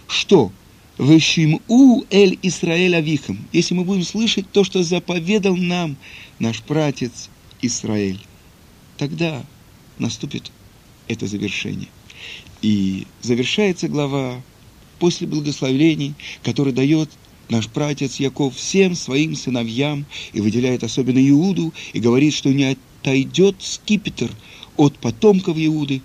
что? 0.10 0.52
Вышим 0.98 1.62
у 1.70 2.04
эль 2.10 2.38
Исраэль 2.42 2.98
Авихам. 2.98 3.40
Если 3.54 3.74
мы 3.76 3.86
будем 3.86 4.04
слышать 4.04 4.52
то, 4.52 4.66
что 4.66 4.84
заповедал 4.84 5.56
нам 5.56 5.96
наш 6.40 6.62
пратец 6.62 7.30
Израиль, 7.62 8.20
тогда 8.98 9.46
наступит 10.00 10.52
это 11.08 11.28
завершение. 11.28 11.88
И 12.62 13.08
завершается 13.22 13.88
глава 13.88 14.42
после 15.00 15.28
благословений, 15.28 16.14
который 16.44 16.74
дает 16.74 17.10
наш 17.50 17.68
пратец 17.68 18.18
Яков 18.18 18.56
всем 18.56 18.96
своим 18.96 19.36
сыновьям 19.36 20.06
и 20.34 20.42
выделяет 20.42 20.84
особенно 20.84 21.20
Иуду 21.30 21.74
и 21.94 22.00
говорит, 22.00 22.34
что 22.34 22.54
не 22.54 22.76
отойдет 23.02 23.56
скипетр 23.60 24.32
от 24.78 24.98
потомков 24.98 25.58
Иуды, 25.58 26.02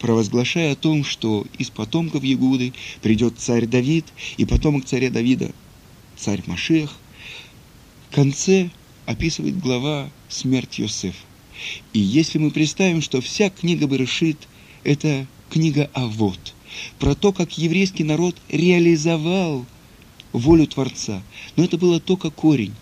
провозглашая 0.00 0.72
о 0.72 0.76
том, 0.76 1.04
что 1.04 1.46
из 1.58 1.70
потомков 1.70 2.22
Иуды 2.24 2.72
придет 3.02 3.38
царь 3.38 3.66
Давид 3.66 4.04
и 4.36 4.44
потомок 4.44 4.84
царя 4.84 5.10
Давида, 5.10 5.52
царь 6.16 6.42
Машех. 6.46 6.94
В 8.10 8.14
конце 8.14 8.70
описывает 9.06 9.58
глава 9.58 10.10
смерть 10.28 10.78
Йосеф. 10.78 11.14
И 11.92 12.00
если 12.00 12.38
мы 12.38 12.50
представим, 12.50 13.00
что 13.00 13.20
вся 13.20 13.48
книга 13.50 13.86
Берешит– 13.86 14.48
это 14.84 15.26
книга 15.50 15.90
Авод, 15.94 16.54
про 16.98 17.14
то, 17.14 17.32
как 17.32 17.56
еврейский 17.56 18.04
народ 18.04 18.36
реализовал 18.48 19.64
волю 20.34 20.66
Творца. 20.66 21.22
Но 21.56 21.64
это 21.64 21.78
было 21.78 22.00
только 22.00 22.30
корень. 22.30 22.74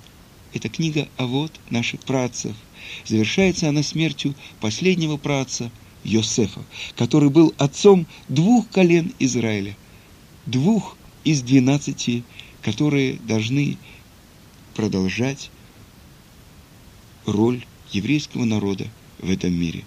Это 0.53 0.69
книга 0.69 1.09
«А 1.17 1.27
вот 1.27 1.53
наших 1.71 2.01
працев». 2.01 2.57
Завершается 3.07 3.69
она 3.69 3.83
смертью 3.83 4.35
последнего 4.61 5.17
праца 5.17 5.71
Йосефа, 6.03 6.63
который 6.97 7.31
был 7.31 7.55
отцом 7.59 8.07
двух 8.29 8.69
колен 8.71 9.15
Израиля, 9.21 9.77
двух 10.47 10.97
из 11.23 11.43
двенадцати, 11.43 12.25
которые 12.61 13.15
должны 13.15 13.77
продолжать 14.75 15.51
роль 17.25 17.65
еврейского 17.93 18.45
народа 18.45 18.89
в 19.21 19.31
этом 19.31 19.53
мире. 19.53 19.85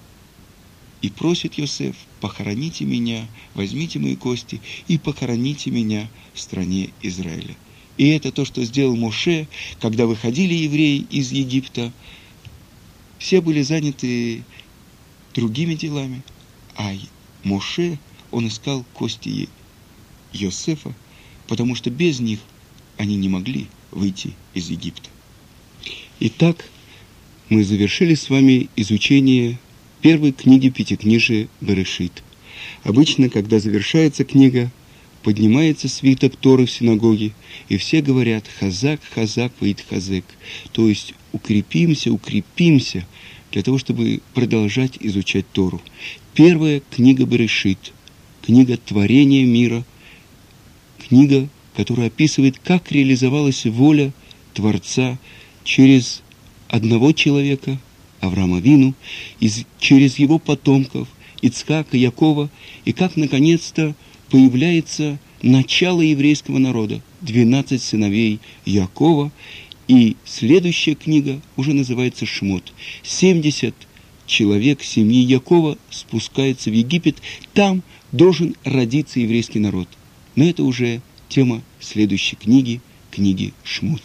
И 1.02 1.10
просит 1.10 1.56
Йосеф, 1.56 1.96
похороните 2.22 2.86
меня, 2.86 3.28
возьмите 3.54 4.00
мои 4.00 4.16
кости 4.16 4.62
и 4.88 4.98
похороните 4.98 5.70
меня 5.70 6.10
в 6.34 6.40
стране 6.40 6.90
Израиля. 7.02 7.56
И 7.98 8.08
это 8.10 8.32
то, 8.32 8.46
что 8.46 8.64
сделал 8.64 8.96
Моше, 8.96 9.48
когда 9.80 10.06
выходили 10.06 10.54
евреи 10.54 11.06
из 11.10 11.32
Египта. 11.32 11.92
Все 13.20 13.42
были 13.42 13.62
заняты 13.62 14.44
другими 15.34 15.76
делами, 15.76 16.24
а 16.76 16.94
Моше, 17.44 17.98
он 18.32 18.48
искал 18.48 18.86
кости 18.94 19.48
Йосефа, 20.34 20.94
потому 21.48 21.76
что 21.76 21.90
без 21.90 22.20
них 22.20 22.40
они 22.98 23.16
не 23.16 23.30
могли 23.30 23.68
выйти 23.92 24.34
из 24.54 24.70
Египта. 24.70 25.10
Итак, 26.20 26.70
мы 27.50 27.64
завершили 27.64 28.16
с 28.16 28.30
вами 28.30 28.70
изучение 28.76 29.60
первой 30.02 30.32
книги 30.32 30.70
Пятикнижия 30.70 31.48
Берешит. 31.62 32.24
Обычно, 32.84 33.30
когда 33.30 33.60
завершается 33.60 34.24
книга, 34.24 34.72
поднимается 35.24 35.90
свиток 35.90 36.36
Торы 36.36 36.66
в 36.66 36.72
синагоге, 36.72 37.32
и 37.68 37.78
все 37.78 38.02
говорят 38.02 38.46
«Хазак, 38.60 39.02
Хазак, 39.14 39.52
Ваид 39.60 39.84
Хазек», 39.90 40.26
то 40.72 40.88
есть 40.88 41.14
укрепимся, 41.32 42.12
укрепимся, 42.12 43.06
для 43.52 43.64
того, 43.64 43.78
чтобы 43.78 44.22
продолжать 44.34 44.98
изучать 45.00 45.46
Тору. 45.52 45.82
Первая 46.34 46.82
книга 46.92 47.26
Берешит, 47.26 47.94
книга 48.42 48.78
творения 48.78 49.46
мира, 49.46 49.84
книга, 51.08 51.48
которая 51.76 52.08
описывает, 52.08 52.60
как 52.60 52.92
реализовалась 52.92 53.66
воля 53.66 54.12
Творца 54.54 55.18
через 55.64 56.22
одного 56.68 57.14
человека, 57.14 57.80
Авраама 58.26 58.60
Вину, 58.60 58.94
из, 59.40 59.66
через 59.80 60.20
его 60.20 60.40
потомков, 60.40 61.08
Ицкака, 61.42 61.98
Якова, 61.98 62.50
и 62.86 62.94
как, 62.94 63.16
наконец-то, 63.16 63.96
появляется 64.30 65.20
начало 65.42 66.02
еврейского 66.02 66.58
народа, 66.58 67.02
12 67.22 67.82
сыновей 67.82 68.40
Якова, 68.66 69.32
и 69.88 70.16
следующая 70.26 70.96
книга 70.96 71.40
уже 71.56 71.74
называется 71.74 72.26
Шмот. 72.26 72.74
70 73.04 73.76
человек 74.26 74.82
семьи 74.82 75.22
Якова 75.22 75.78
спускается 75.90 76.72
в 76.72 76.74
Египет, 76.74 77.18
там 77.54 77.84
должен 78.12 78.56
родиться 78.64 79.20
еврейский 79.20 79.60
народ. 79.60 79.88
Но 80.36 80.46
это 80.46 80.64
уже 80.64 81.02
тема 81.30 81.62
следующей 81.80 82.36
книги, 82.36 82.82
книги 83.12 83.54
Шмот. 83.64 84.02